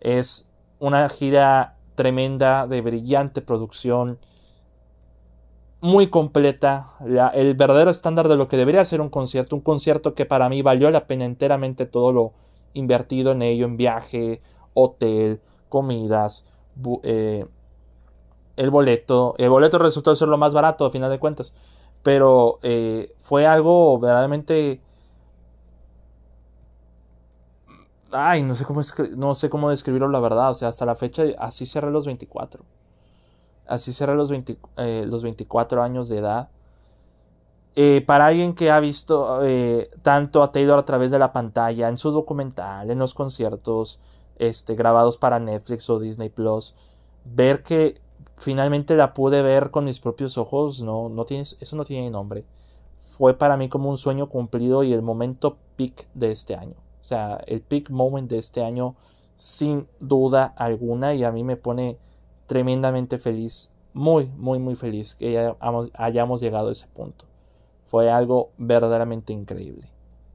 Es 0.00 0.50
una 0.78 1.08
gira 1.08 1.76
tremenda 1.94 2.66
de 2.66 2.80
brillante 2.80 3.42
producción, 3.42 4.18
muy 5.80 6.06
completa, 6.08 6.92
el 7.34 7.54
verdadero 7.54 7.90
estándar 7.90 8.28
de 8.28 8.36
lo 8.36 8.46
que 8.46 8.56
debería 8.56 8.84
ser 8.84 9.00
un 9.00 9.08
concierto, 9.08 9.56
un 9.56 9.62
concierto 9.62 10.14
que 10.14 10.26
para 10.26 10.48
mí 10.48 10.62
valió 10.62 10.90
la 10.92 11.08
pena 11.08 11.24
enteramente 11.24 11.86
todo 11.86 12.12
lo 12.12 12.32
invertido 12.72 13.32
en 13.32 13.42
ello, 13.42 13.66
en 13.66 13.76
viaje, 13.76 14.40
hotel, 14.74 15.40
comidas, 15.72 16.44
eh, 17.02 17.46
el 18.56 18.70
boleto. 18.70 19.34
El 19.38 19.48
boleto 19.48 19.78
resultó 19.78 20.14
ser 20.14 20.28
lo 20.28 20.36
más 20.36 20.52
barato 20.52 20.84
a 20.84 20.90
final 20.90 21.10
de 21.10 21.18
cuentas. 21.18 21.54
Pero 22.02 22.58
eh, 22.62 23.14
fue 23.20 23.46
algo 23.46 23.98
verdaderamente... 23.98 24.82
Ay, 28.14 28.42
no 28.42 28.54
sé 28.54 28.66
cómo 28.66 28.82
no 29.16 29.34
sé 29.34 29.48
cómo 29.48 29.70
describirlo 29.70 30.08
la 30.08 30.20
verdad. 30.20 30.50
O 30.50 30.54
sea, 30.54 30.68
hasta 30.68 30.84
la 30.84 30.94
fecha 30.94 31.22
así 31.38 31.64
cerré 31.64 31.90
los 31.90 32.04
24. 32.04 32.62
Así 33.66 33.94
cerré 33.94 34.14
los, 34.14 34.30
eh, 34.30 35.04
los 35.06 35.22
24 35.22 35.82
años 35.82 36.10
de 36.10 36.18
edad. 36.18 36.50
para 38.06 38.26
alguien 38.26 38.54
que 38.54 38.70
ha 38.70 38.80
visto 38.80 39.40
tanto 40.02 40.42
a 40.42 40.52
Taylor 40.52 40.78
a 40.78 40.84
través 40.84 41.10
de 41.10 41.18
la 41.18 41.32
pantalla, 41.32 41.88
en 41.88 41.96
su 41.96 42.10
documental, 42.10 42.90
en 42.90 42.98
los 42.98 43.14
conciertos, 43.14 43.98
este, 44.42 44.74
grabados 44.74 45.18
para 45.18 45.38
Netflix 45.38 45.88
o 45.88 46.00
Disney 46.00 46.28
Plus, 46.28 46.74
ver 47.24 47.62
que 47.62 48.00
finalmente 48.38 48.96
la 48.96 49.14
pude 49.14 49.40
ver 49.40 49.70
con 49.70 49.84
mis 49.84 50.00
propios 50.00 50.36
ojos, 50.36 50.82
no, 50.82 51.08
no 51.08 51.24
tienes, 51.24 51.56
eso 51.60 51.76
no 51.76 51.84
tiene 51.84 52.10
nombre. 52.10 52.44
Fue 52.96 53.34
para 53.34 53.56
mí 53.56 53.68
como 53.68 53.88
un 53.88 53.96
sueño 53.96 54.28
cumplido 54.28 54.82
y 54.82 54.92
el 54.92 55.02
momento 55.02 55.58
peak 55.76 56.08
de 56.14 56.32
este 56.32 56.56
año. 56.56 56.74
O 57.00 57.04
sea, 57.04 57.36
el 57.46 57.60
peak 57.60 57.90
moment 57.90 58.28
de 58.28 58.38
este 58.38 58.64
año 58.64 58.96
sin 59.36 59.86
duda 60.00 60.52
alguna 60.56 61.14
y 61.14 61.22
a 61.22 61.30
mí 61.30 61.44
me 61.44 61.56
pone 61.56 61.98
tremendamente 62.46 63.18
feliz, 63.18 63.72
muy, 63.92 64.26
muy, 64.36 64.58
muy 64.58 64.74
feliz 64.74 65.14
que 65.14 65.54
hayamos 65.94 66.40
llegado 66.40 66.68
a 66.68 66.72
ese 66.72 66.88
punto. 66.88 67.26
Fue 67.86 68.10
algo 68.10 68.50
verdaderamente 68.58 69.32
increíble. 69.32 69.88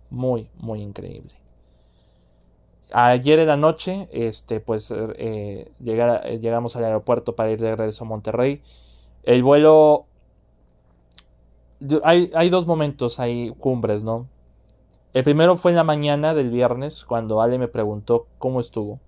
Muy, 0.10 0.50
muy 0.56 0.82
increíble 0.82 1.47
ayer 2.92 3.40
en 3.40 3.48
la 3.48 3.58
noche, 3.58 4.08
este, 4.12 4.60
pues 4.60 4.92
eh, 4.92 5.72
llegamos 5.80 6.76
al 6.76 6.86
aeropuerto 6.86 7.36
para 7.36 7.52
ir 7.52 7.62
de 7.62 7.76
regreso 7.76 8.06
a 8.06 8.08
Monterrey. 8.08 8.62
El 9.24 9.44
vuelo. 9.44 10.06
Hay, 12.04 12.32
hay 12.34 12.50
dos 12.50 12.66
momentos, 12.66 13.20
hay 13.20 13.54
cumbres, 13.60 14.04
¿no? 14.04 14.28
El 15.14 15.24
primero 15.24 15.58
fue 15.58 15.72
en 15.72 15.78
la 15.78 15.84
mañana 15.84 16.34
del 16.34 16.50
viernes, 16.50 17.04
cuando 17.06 17.42
Ale 17.42 17.58
me 17.58 17.68
preguntó 17.68 18.28
cómo 18.38 18.60
estuvo. 18.60 19.00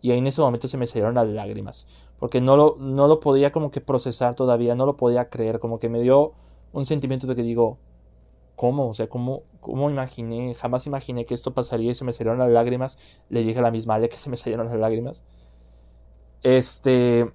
Y 0.00 0.12
en 0.12 0.26
ese 0.26 0.40
momento 0.40 0.68
se 0.68 0.76
me 0.76 0.86
salieron 0.86 1.14
las 1.14 1.26
lágrimas. 1.28 1.86
Porque 2.18 2.40
no 2.40 2.56
lo, 2.56 2.76
no 2.78 3.08
lo 3.08 3.20
podía 3.20 3.52
como 3.52 3.70
que 3.70 3.80
procesar 3.80 4.34
todavía, 4.34 4.74
no 4.74 4.86
lo 4.86 4.96
podía 4.96 5.28
creer. 5.28 5.58
Como 5.58 5.78
que 5.78 5.88
me 5.88 6.00
dio 6.00 6.32
un 6.72 6.86
sentimiento 6.86 7.26
de 7.26 7.36
que 7.36 7.42
digo, 7.42 7.78
¿cómo? 8.56 8.88
O 8.88 8.94
sea, 8.94 9.08
¿cómo, 9.08 9.44
¿cómo 9.60 9.90
imaginé? 9.90 10.54
Jamás 10.54 10.86
imaginé 10.86 11.24
que 11.24 11.34
esto 11.34 11.54
pasaría 11.54 11.92
y 11.92 11.94
se 11.94 12.04
me 12.04 12.12
salieron 12.12 12.38
las 12.38 12.50
lágrimas. 12.50 12.98
Le 13.28 13.42
dije 13.42 13.60
a 13.60 13.62
la 13.62 13.70
misma 13.70 13.94
Ale 13.94 14.08
que 14.08 14.16
se 14.16 14.30
me 14.30 14.36
salieron 14.36 14.66
las 14.66 14.76
lágrimas. 14.76 15.22
Este. 16.42 17.30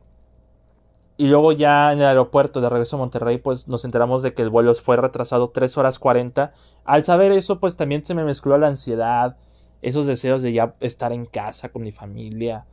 Y 1.17 1.27
luego 1.27 1.51
ya 1.51 1.93
en 1.93 1.99
el 1.99 2.05
aeropuerto 2.07 2.61
de 2.61 2.69
regreso 2.69 2.95
a 2.95 2.99
Monterrey, 2.99 3.37
pues 3.37 3.67
nos 3.67 3.85
enteramos 3.85 4.23
de 4.23 4.33
que 4.33 4.41
el 4.41 4.49
vuelo 4.49 4.73
fue 4.75 4.97
retrasado 4.97 5.49
3 5.49 5.77
horas 5.77 5.99
40. 5.99 6.53
Al 6.83 7.05
saber 7.05 7.31
eso, 7.31 7.59
pues 7.59 7.77
también 7.77 8.03
se 8.03 8.15
me 8.15 8.23
mezcló 8.23 8.57
la 8.57 8.67
ansiedad, 8.67 9.37
esos 9.83 10.07
deseos 10.07 10.41
de 10.41 10.53
ya 10.53 10.75
estar 10.79 11.11
en 11.13 11.25
casa 11.25 11.69
con 11.69 11.83
mi 11.83 11.91
familia. 11.91 12.65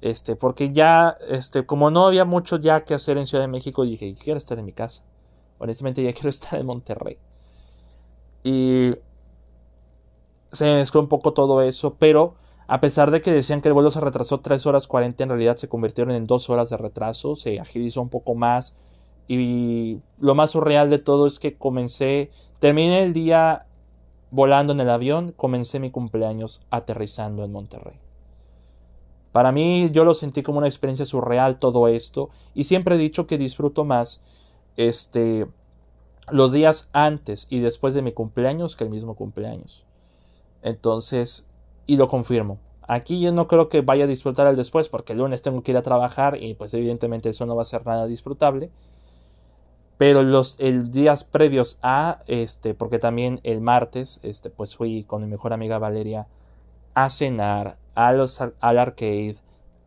Este, 0.00 0.36
porque 0.36 0.72
ya, 0.72 1.16
este, 1.28 1.66
como 1.66 1.90
no 1.90 2.06
había 2.06 2.24
mucho 2.24 2.56
ya 2.58 2.84
que 2.84 2.94
hacer 2.94 3.18
en 3.18 3.26
Ciudad 3.26 3.44
de 3.44 3.48
México, 3.48 3.84
dije, 3.84 4.16
quiero 4.16 4.38
estar 4.38 4.58
en 4.58 4.64
mi 4.64 4.72
casa. 4.72 5.04
Honestamente 5.58 6.02
ya 6.02 6.12
quiero 6.12 6.30
estar 6.30 6.58
en 6.58 6.66
Monterrey. 6.66 7.18
Y 8.42 8.94
se 10.52 10.64
mezcló 10.64 11.00
un 11.00 11.08
poco 11.08 11.32
todo 11.32 11.62
eso, 11.62 11.96
pero 11.98 12.36
a 12.66 12.80
pesar 12.80 13.10
de 13.10 13.22
que 13.22 13.32
decían 13.32 13.60
que 13.60 13.68
el 13.68 13.74
vuelo 13.74 13.90
se 13.90 14.00
retrasó 14.00 14.40
3 14.40 14.66
horas 14.66 14.86
40, 14.86 15.22
en 15.22 15.30
realidad 15.30 15.56
se 15.56 15.68
convirtieron 15.68 16.14
en 16.14 16.26
2 16.26 16.50
horas 16.50 16.70
de 16.70 16.76
retraso, 16.76 17.36
se 17.36 17.60
agilizó 17.60 18.02
un 18.02 18.10
poco 18.10 18.34
más. 18.34 18.76
Y 19.26 20.00
lo 20.20 20.34
más 20.34 20.52
surreal 20.52 20.88
de 20.88 20.98
todo 20.98 21.26
es 21.26 21.38
que 21.38 21.56
comencé, 21.56 22.30
terminé 22.60 23.04
el 23.04 23.12
día 23.12 23.66
volando 24.30 24.72
en 24.72 24.80
el 24.80 24.90
avión, 24.90 25.32
comencé 25.36 25.80
mi 25.80 25.90
cumpleaños 25.90 26.62
aterrizando 26.70 27.44
en 27.44 27.52
Monterrey. 27.52 27.98
Para 29.32 29.52
mí 29.52 29.90
yo 29.92 30.04
lo 30.04 30.14
sentí 30.14 30.42
como 30.42 30.58
una 30.58 30.66
experiencia 30.66 31.04
surreal 31.04 31.58
todo 31.58 31.88
esto 31.88 32.30
y 32.54 32.64
siempre 32.64 32.94
he 32.94 32.98
dicho 32.98 33.26
que 33.26 33.38
disfruto 33.38 33.84
más 33.84 34.22
este 34.76 35.46
los 36.30 36.52
días 36.52 36.90
antes 36.92 37.46
y 37.50 37.60
después 37.60 37.94
de 37.94 38.02
mi 38.02 38.12
cumpleaños 38.12 38.76
que 38.76 38.84
el 38.84 38.90
mismo 38.90 39.14
cumpleaños. 39.14 39.84
Entonces, 40.62 41.46
y 41.86 41.96
lo 41.96 42.08
confirmo. 42.08 42.58
Aquí 42.86 43.20
yo 43.20 43.32
no 43.32 43.48
creo 43.48 43.68
que 43.68 43.82
vaya 43.82 44.04
a 44.04 44.08
disfrutar 44.08 44.46
el 44.46 44.56
después 44.56 44.88
porque 44.88 45.12
el 45.12 45.18
lunes 45.18 45.42
tengo 45.42 45.62
que 45.62 45.72
ir 45.72 45.76
a 45.76 45.82
trabajar 45.82 46.42
y 46.42 46.54
pues 46.54 46.72
evidentemente 46.74 47.28
eso 47.28 47.44
no 47.44 47.54
va 47.54 47.62
a 47.62 47.66
ser 47.66 47.84
nada 47.86 48.06
disfrutable. 48.06 48.70
Pero 49.98 50.22
los 50.22 50.58
el 50.60 50.90
días 50.90 51.24
previos 51.24 51.78
a 51.82 52.20
este, 52.26 52.72
porque 52.72 52.98
también 52.98 53.40
el 53.42 53.60
martes, 53.60 54.20
este, 54.22 54.48
pues 54.48 54.76
fui 54.76 55.04
con 55.04 55.22
mi 55.22 55.28
mejor 55.28 55.52
amiga 55.52 55.78
Valeria 55.78 56.28
a 56.94 57.10
cenar, 57.10 57.76
a 57.94 58.12
los, 58.12 58.40
al 58.40 58.78
arcade, 58.78 59.36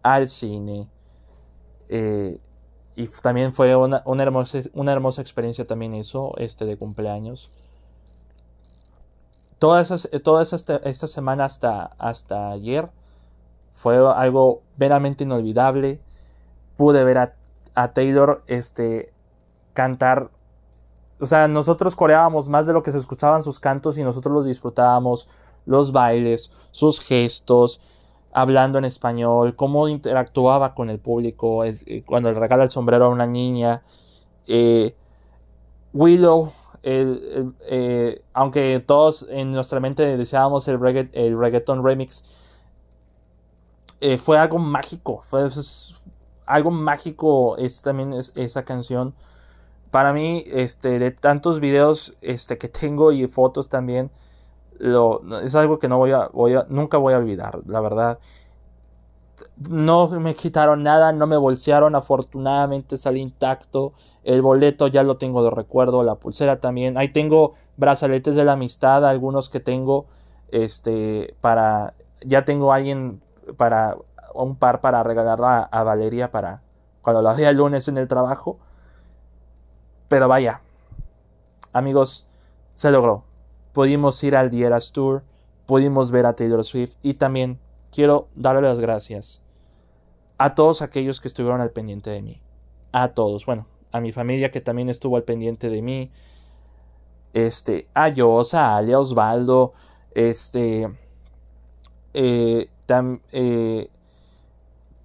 al 0.03 0.27
cine. 0.27 0.87
Eh, 1.89 2.39
y 2.95 3.07
también 3.07 3.53
fue 3.53 3.75
una, 3.75 4.01
una, 4.05 4.23
hermosa, 4.23 4.61
una 4.73 4.91
hermosa 4.91 5.21
experiencia 5.21 5.65
también 5.65 5.93
eso, 5.93 6.33
este 6.37 6.65
de 6.65 6.77
cumpleaños. 6.77 7.49
Todas 9.59 9.91
esas, 9.91 10.09
toda 10.23 10.43
esta, 10.43 10.77
esta 10.77 11.07
semana 11.07 11.45
hasta, 11.45 11.91
hasta 11.97 12.51
ayer 12.51 12.89
fue 13.73 13.95
algo 13.97 14.61
veramente 14.77 15.23
inolvidable. 15.23 15.99
Pude 16.77 17.03
ver 17.03 17.17
a, 17.17 17.35
a 17.75 17.93
Taylor 17.93 18.43
este, 18.47 19.13
cantar. 19.73 20.31
O 21.19 21.27
sea, 21.27 21.47
nosotros 21.47 21.95
coreábamos 21.95 22.49
más 22.49 22.65
de 22.65 22.73
lo 22.73 22.83
que 22.83 22.91
se 22.91 22.97
escuchaban 22.97 23.43
sus 23.43 23.59
cantos 23.59 23.97
y 23.97 24.03
nosotros 24.03 24.33
los 24.33 24.45
disfrutábamos. 24.45 25.27
Los 25.65 25.91
bailes, 25.91 26.49
sus 26.71 26.99
gestos, 26.99 27.79
hablando 28.33 28.77
en 28.77 28.85
español, 28.85 29.55
cómo 29.55 29.87
interactuaba 29.87 30.73
con 30.73 30.89
el 30.89 30.99
público, 30.99 31.63
eh, 31.65 32.03
cuando 32.05 32.31
le 32.31 32.39
regala 32.39 32.63
el 32.63 32.71
sombrero 32.71 33.05
a 33.05 33.09
una 33.09 33.25
niña. 33.25 33.83
Eh, 34.47 34.95
Willow, 35.93 36.51
eh, 36.83 38.23
aunque 38.33 38.79
todos 38.79 39.27
en 39.29 39.51
nuestra 39.51 39.79
mente 39.79 40.17
deseábamos 40.17 40.67
el, 40.67 40.79
el 41.13 41.37
reggaeton 41.37 41.83
remix, 41.83 42.23
fue 44.23 44.37
algo 44.39 44.57
mágico, 44.57 45.21
fue 45.23 45.47
algo 46.47 46.71
mágico 46.71 47.55
es 47.57 47.81
también 47.83 48.13
esa 48.13 48.65
canción 48.65 49.13
para 49.91 50.13
mí, 50.13 50.43
este, 50.47 50.99
de 50.99 51.11
tantos 51.11 51.59
videos 51.59 52.15
este, 52.21 52.57
que 52.57 52.69
tengo 52.69 53.11
y 53.11 53.27
fotos 53.27 53.69
también, 53.69 54.09
lo, 54.81 55.41
es 55.41 55.53
algo 55.53 55.77
que 55.77 55.87
no 55.87 55.97
voy 55.97 56.11
a, 56.11 56.27
voy 56.33 56.55
a, 56.55 56.65
nunca 56.69 56.97
voy 56.97 57.13
a 57.13 57.19
olvidar, 57.19 57.59
la 57.67 57.79
verdad. 57.81 58.19
No 59.69 60.09
me 60.09 60.33
quitaron 60.33 60.81
nada, 60.81 61.11
no 61.13 61.27
me 61.27 61.37
bolsearon, 61.37 61.95
afortunadamente 61.95 62.97
salí 62.97 63.19
intacto. 63.21 63.93
El 64.23 64.41
boleto 64.41 64.87
ya 64.87 65.03
lo 65.03 65.17
tengo 65.17 65.43
de 65.43 65.51
recuerdo, 65.51 66.03
la 66.03 66.15
pulsera 66.15 66.59
también. 66.59 66.97
Ahí 66.97 67.09
tengo 67.09 67.53
brazaletes 67.77 68.35
de 68.35 68.43
la 68.43 68.53
amistad, 68.53 69.05
algunos 69.05 69.49
que 69.49 69.59
tengo, 69.59 70.07
este, 70.49 71.35
para, 71.41 71.93
ya 72.25 72.43
tengo 72.43 72.73
alguien 72.73 73.21
para, 73.57 73.97
un 74.33 74.55
par 74.55 74.81
para 74.81 75.03
regalar 75.03 75.39
a, 75.71 75.83
Valeria 75.83 76.31
para 76.31 76.61
cuando 77.03 77.21
la 77.21 77.33
vea 77.33 77.49
el 77.49 77.57
lunes 77.57 77.87
en 77.87 77.99
el 77.99 78.07
trabajo. 78.07 78.57
Pero 80.07 80.27
vaya, 80.27 80.61
amigos, 81.71 82.27
se 82.73 82.91
logró. 82.91 83.30
Pudimos 83.73 84.23
ir 84.23 84.35
al 84.35 84.49
Dieras 84.49 84.91
Tour, 84.91 85.23
pudimos 85.65 86.11
ver 86.11 86.25
a 86.25 86.33
Taylor 86.33 86.63
Swift 86.63 86.95
y 87.01 87.15
también 87.15 87.59
quiero 87.91 88.27
darle 88.35 88.61
las 88.61 88.79
gracias 88.79 89.41
a 90.37 90.55
todos 90.55 90.81
aquellos 90.81 91.21
que 91.21 91.27
estuvieron 91.27 91.61
al 91.61 91.71
pendiente 91.71 92.09
de 92.09 92.21
mí. 92.21 92.41
A 92.91 93.09
todos, 93.09 93.45
bueno, 93.45 93.67
a 93.91 94.01
mi 94.01 94.11
familia 94.11 94.51
que 94.51 94.59
también 94.59 94.89
estuvo 94.89 95.15
al 95.15 95.23
pendiente 95.23 95.69
de 95.69 95.81
mí. 95.81 96.11
Este, 97.33 97.87
a 97.93 98.09
Yosa, 98.09 98.73
a 98.73 98.77
Ale, 98.77 98.95
Osvaldo, 98.95 99.73
este, 100.13 100.89
eh, 102.13 102.69
eh, 103.31 103.89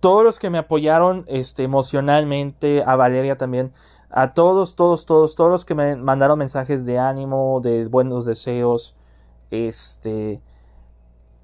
todos 0.00 0.24
los 0.24 0.38
que 0.38 0.50
me 0.50 0.58
apoyaron 0.58 1.24
este, 1.28 1.64
emocionalmente, 1.64 2.82
a 2.84 2.96
Valeria 2.96 3.36
también 3.36 3.72
a 4.16 4.32
todos, 4.32 4.76
todos, 4.76 5.04
todos, 5.04 5.34
todos 5.34 5.50
los 5.50 5.66
que 5.66 5.74
me 5.74 5.94
mandaron 5.94 6.38
mensajes 6.38 6.86
de 6.86 6.98
ánimo, 6.98 7.60
de 7.62 7.84
buenos 7.84 8.24
deseos, 8.24 8.96
este, 9.50 10.40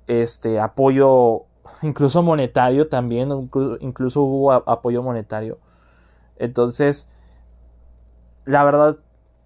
este, 0.06 0.58
apoyo, 0.58 1.42
incluso 1.82 2.22
monetario 2.22 2.88
también, 2.88 3.28
incluso 3.80 4.22
hubo 4.22 4.52
apoyo 4.52 5.02
monetario. 5.02 5.58
Entonces, 6.36 7.10
la 8.46 8.64
verdad, 8.64 8.96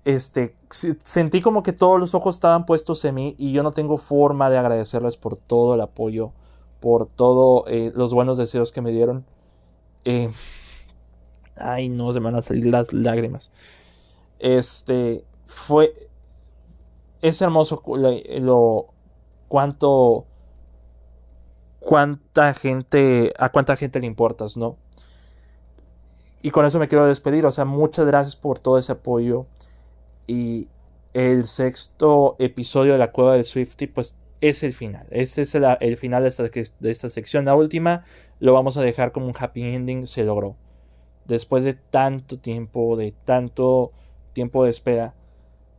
este, 0.05 0.57
sentí 0.71 1.43
como 1.43 1.65
que 1.65 1.73
todos 1.73 1.99
los 1.99 2.15
ojos 2.15 2.37
estaban 2.37 2.65
puestos 2.65 3.05
en 3.05 3.17
mí 3.17 3.35
y 3.39 3.51
yo 3.51 3.65
no 3.65 3.73
tengo 3.73 3.99
forma 3.99 4.51
de 4.51 4.59
agradecerles 4.59 5.17
por 5.17 5.35
todo 5.35 5.75
el 5.75 5.81
apoyo, 5.81 6.31
por 6.79 7.09
todos 7.09 7.65
eh, 7.67 7.91
los 7.93 8.15
buenos 8.15 8.39
deseos 8.39 8.71
que 8.71 8.83
me 8.83 8.93
dieron. 8.93 9.27
Eh, 10.05 10.31
Ay, 11.57 11.89
no, 11.89 12.13
se 12.13 12.21
me 12.21 12.27
van 12.27 12.37
a 12.37 12.43
salir 12.43 12.67
las 12.67 12.93
lágrimas. 12.93 13.51
Este 14.39 15.25
fue. 15.47 16.09
Es 17.23 17.41
hermoso 17.41 17.83
lo, 17.87 18.87
cuánto. 19.49 20.27
Cuánta 21.81 22.55
gente. 22.55 23.33
A 23.39 23.51
cuánta 23.51 23.77
gente 23.77 24.01
le 24.01 24.07
importas, 24.07 24.57
¿no? 24.57 24.77
Y 26.43 26.51
con 26.51 26.67
eso 26.67 26.79
me 26.79 26.89
quiero 26.89 27.07
despedir. 27.07 27.47
O 27.47 27.53
sea, 27.53 27.65
muchas 27.65 28.07
gracias 28.07 28.37
por 28.37 28.61
todo 28.61 28.79
ese 28.79 28.93
apoyo. 28.93 29.47
Y 30.27 30.69
el 31.15 31.45
sexto 31.45 32.37
episodio 32.39 32.93
de 32.93 32.99
la 32.99 33.13
cueva 33.13 33.35
de 33.35 33.45
Swifty, 33.45 33.87
pues 33.87 34.17
es 34.41 34.63
el 34.63 34.75
final. 34.75 35.07
Este 35.11 35.43
es 35.43 35.55
el, 35.55 35.97
final 35.97 36.23
de 36.23 36.29
esta, 36.29 36.43
de 36.43 36.91
esta 36.91 37.11
sección. 37.11 37.47
La 37.47 37.55
última 37.55 38.05
lo 38.41 38.53
vamos 38.53 38.77
a 38.77 38.83
dejar 38.83 39.13
como 39.13 39.27
un 39.27 39.35
happy 39.39 39.63
ending. 39.63 40.07
Se 40.07 40.25
logró 40.25 40.57
después 41.27 41.65
de 41.65 41.75
tanto 41.75 42.39
tiempo, 42.39 42.97
de 42.97 43.13
tanto 43.25 43.93
tiempo 44.33 44.65
de 44.65 44.71
espera, 44.71 45.15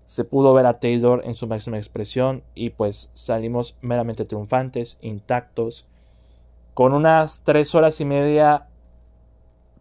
se 0.05 0.23
pudo 0.23 0.53
ver 0.53 0.65
a 0.65 0.79
Taylor 0.79 1.21
en 1.25 1.35
su 1.35 1.47
máxima 1.47 1.77
expresión 1.77 2.43
y 2.55 2.69
pues 2.69 3.09
salimos 3.13 3.77
meramente 3.81 4.25
triunfantes, 4.25 4.97
intactos, 5.01 5.85
con 6.73 6.93
unas 6.93 7.43
tres 7.43 7.75
horas 7.75 7.99
y 7.99 8.05
media 8.05 8.67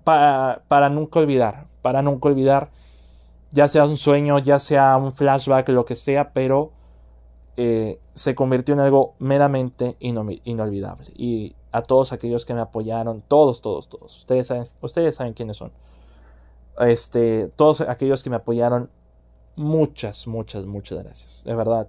para, 0.02 0.88
nunca 0.88 1.18
olvidar, 1.18 1.66
para 1.82 2.02
nunca 2.02 2.28
olvidar, 2.28 2.70
ya 3.50 3.68
sea 3.68 3.84
un 3.84 3.96
sueño, 3.96 4.38
ya 4.38 4.58
sea 4.58 4.96
un 4.96 5.12
flashback, 5.12 5.68
lo 5.68 5.84
que 5.84 5.96
sea, 5.96 6.32
pero 6.32 6.72
eh, 7.56 8.00
se 8.14 8.34
convirtió 8.34 8.74
en 8.74 8.80
algo 8.80 9.14
meramente 9.18 9.96
inolvidable. 10.00 11.06
Y 11.14 11.54
a 11.76 11.82
todos 11.82 12.14
aquellos 12.14 12.46
que 12.46 12.54
me 12.54 12.62
apoyaron, 12.62 13.22
todos, 13.28 13.60
todos, 13.60 13.86
todos. 13.86 14.20
Ustedes 14.20 14.46
saben, 14.46 14.64
ustedes 14.80 15.14
saben 15.14 15.34
quiénes 15.34 15.58
son. 15.58 15.72
Este, 16.80 17.48
todos 17.48 17.82
aquellos 17.82 18.22
que 18.22 18.30
me 18.30 18.36
apoyaron, 18.36 18.88
muchas, 19.56 20.26
muchas, 20.26 20.64
muchas 20.64 21.02
gracias. 21.02 21.44
De 21.44 21.54
verdad. 21.54 21.86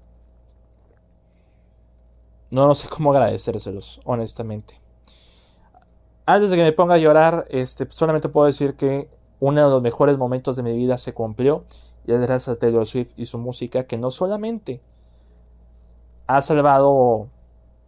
No, 2.51 2.75
sé 2.75 2.89
cómo 2.89 3.13
agradecérselos, 3.13 4.01
honestamente. 4.03 4.81
Antes 6.25 6.49
de 6.49 6.57
que 6.57 6.63
me 6.63 6.73
ponga 6.73 6.95
a 6.95 6.97
llorar, 6.97 7.45
este, 7.49 7.89
solamente 7.89 8.27
puedo 8.27 8.47
decir 8.47 8.75
que 8.75 9.09
uno 9.39 9.63
de 9.63 9.69
los 9.69 9.81
mejores 9.81 10.17
momentos 10.17 10.57
de 10.57 10.63
mi 10.63 10.75
vida 10.75 10.97
se 10.97 11.13
cumplió. 11.13 11.63
Y 12.05 12.11
es 12.11 12.19
gracias 12.19 12.57
a 12.57 12.59
Taylor 12.59 12.85
Swift 12.85 13.13
y 13.15 13.25
su 13.25 13.37
música 13.37 13.85
que 13.85 13.97
no 13.97 14.11
solamente 14.11 14.81
ha 16.27 16.41
salvado 16.41 17.29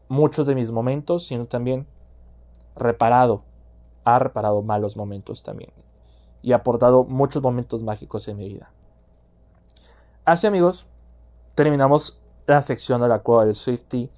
muchos 0.09 0.45
de 0.45 0.55
mis 0.55 0.71
momentos, 0.71 1.27
sino 1.27 1.45
también 1.45 1.87
reparado, 2.75 3.43
ha 4.03 4.19
reparado 4.19 4.61
malos 4.61 4.97
momentos 4.97 5.43
también 5.43 5.71
y 6.41 6.51
ha 6.51 6.57
aportado 6.57 7.03
muchos 7.03 7.41
momentos 7.41 7.83
mágicos 7.83 8.27
en 8.27 8.37
mi 8.37 8.49
vida. 8.49 8.71
Así 10.25 10.47
amigos, 10.47 10.87
terminamos 11.55 12.19
la 12.47 12.61
sección 12.61 13.01
de 13.01 13.07
la 13.07 13.19
cueva 13.19 13.45
del 13.45 13.55
Swifty. 13.55 14.09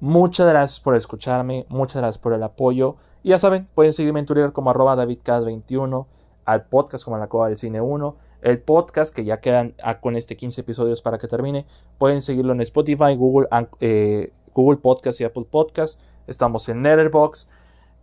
Muchas 0.00 0.48
gracias 0.48 0.80
por 0.80 0.94
escucharme, 0.94 1.66
muchas 1.68 1.96
gracias 1.96 2.18
por 2.18 2.32
el 2.32 2.42
apoyo. 2.42 2.96
Y 3.22 3.30
ya 3.30 3.38
saben, 3.38 3.68
pueden 3.74 3.92
seguirme 3.92 4.20
en 4.20 4.26
Twitter 4.26 4.52
como 4.52 4.70
arroba 4.70 4.96
davidcast21, 4.96 6.06
al 6.44 6.64
podcast 6.66 7.04
como 7.04 7.18
la 7.18 7.28
cueva 7.28 7.48
del 7.48 7.58
cine 7.58 7.80
1, 7.80 8.16
el 8.42 8.60
podcast, 8.62 9.14
que 9.14 9.24
ya 9.24 9.40
quedan 9.40 9.74
ah, 9.82 10.00
con 10.00 10.16
este 10.16 10.36
15 10.36 10.60
episodios 10.60 11.02
para 11.02 11.18
que 11.18 11.26
termine. 11.26 11.66
Pueden 11.98 12.22
seguirlo 12.22 12.52
en 12.52 12.60
Spotify, 12.60 13.16
Google, 13.16 13.48
eh, 13.80 14.32
Google 14.58 14.78
Podcast 14.78 15.20
y 15.20 15.24
Apple 15.24 15.46
Podcast. 15.48 16.00
Estamos 16.26 16.68
en 16.68 16.82
Letterboxd, 16.82 17.48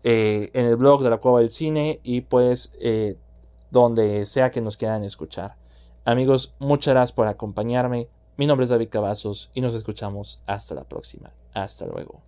eh, 0.03 0.51
en 0.53 0.68
el 0.68 0.78
blog 0.78 1.03
de 1.03 1.10
la 1.10 1.18
Cueva 1.18 1.41
del 1.41 1.49
Cine 1.49 1.99
y 2.01 2.22
pues 2.22 2.72
eh, 2.80 3.18
donde 3.72 4.26
sea 4.26 4.51
que 4.51 4.62
nos 4.62 4.78
quieran 4.78 5.03
escuchar. 5.03 5.58
Amigos, 6.06 6.56
muchas 6.60 6.93
gracias 6.93 7.12
por 7.12 7.28
acompañarme. 7.28 8.08
Mi 8.38 8.47
nombre 8.47 8.64
es 8.64 8.70
David 8.70 8.88
Cavazos 8.89 9.51
y 9.53 9.60
nos 9.60 9.74
escuchamos 9.74 10.41
hasta 10.45 10.76
la 10.76 10.86
próxima. 10.86 11.34
Hasta 11.53 11.88
luego. 11.88 12.22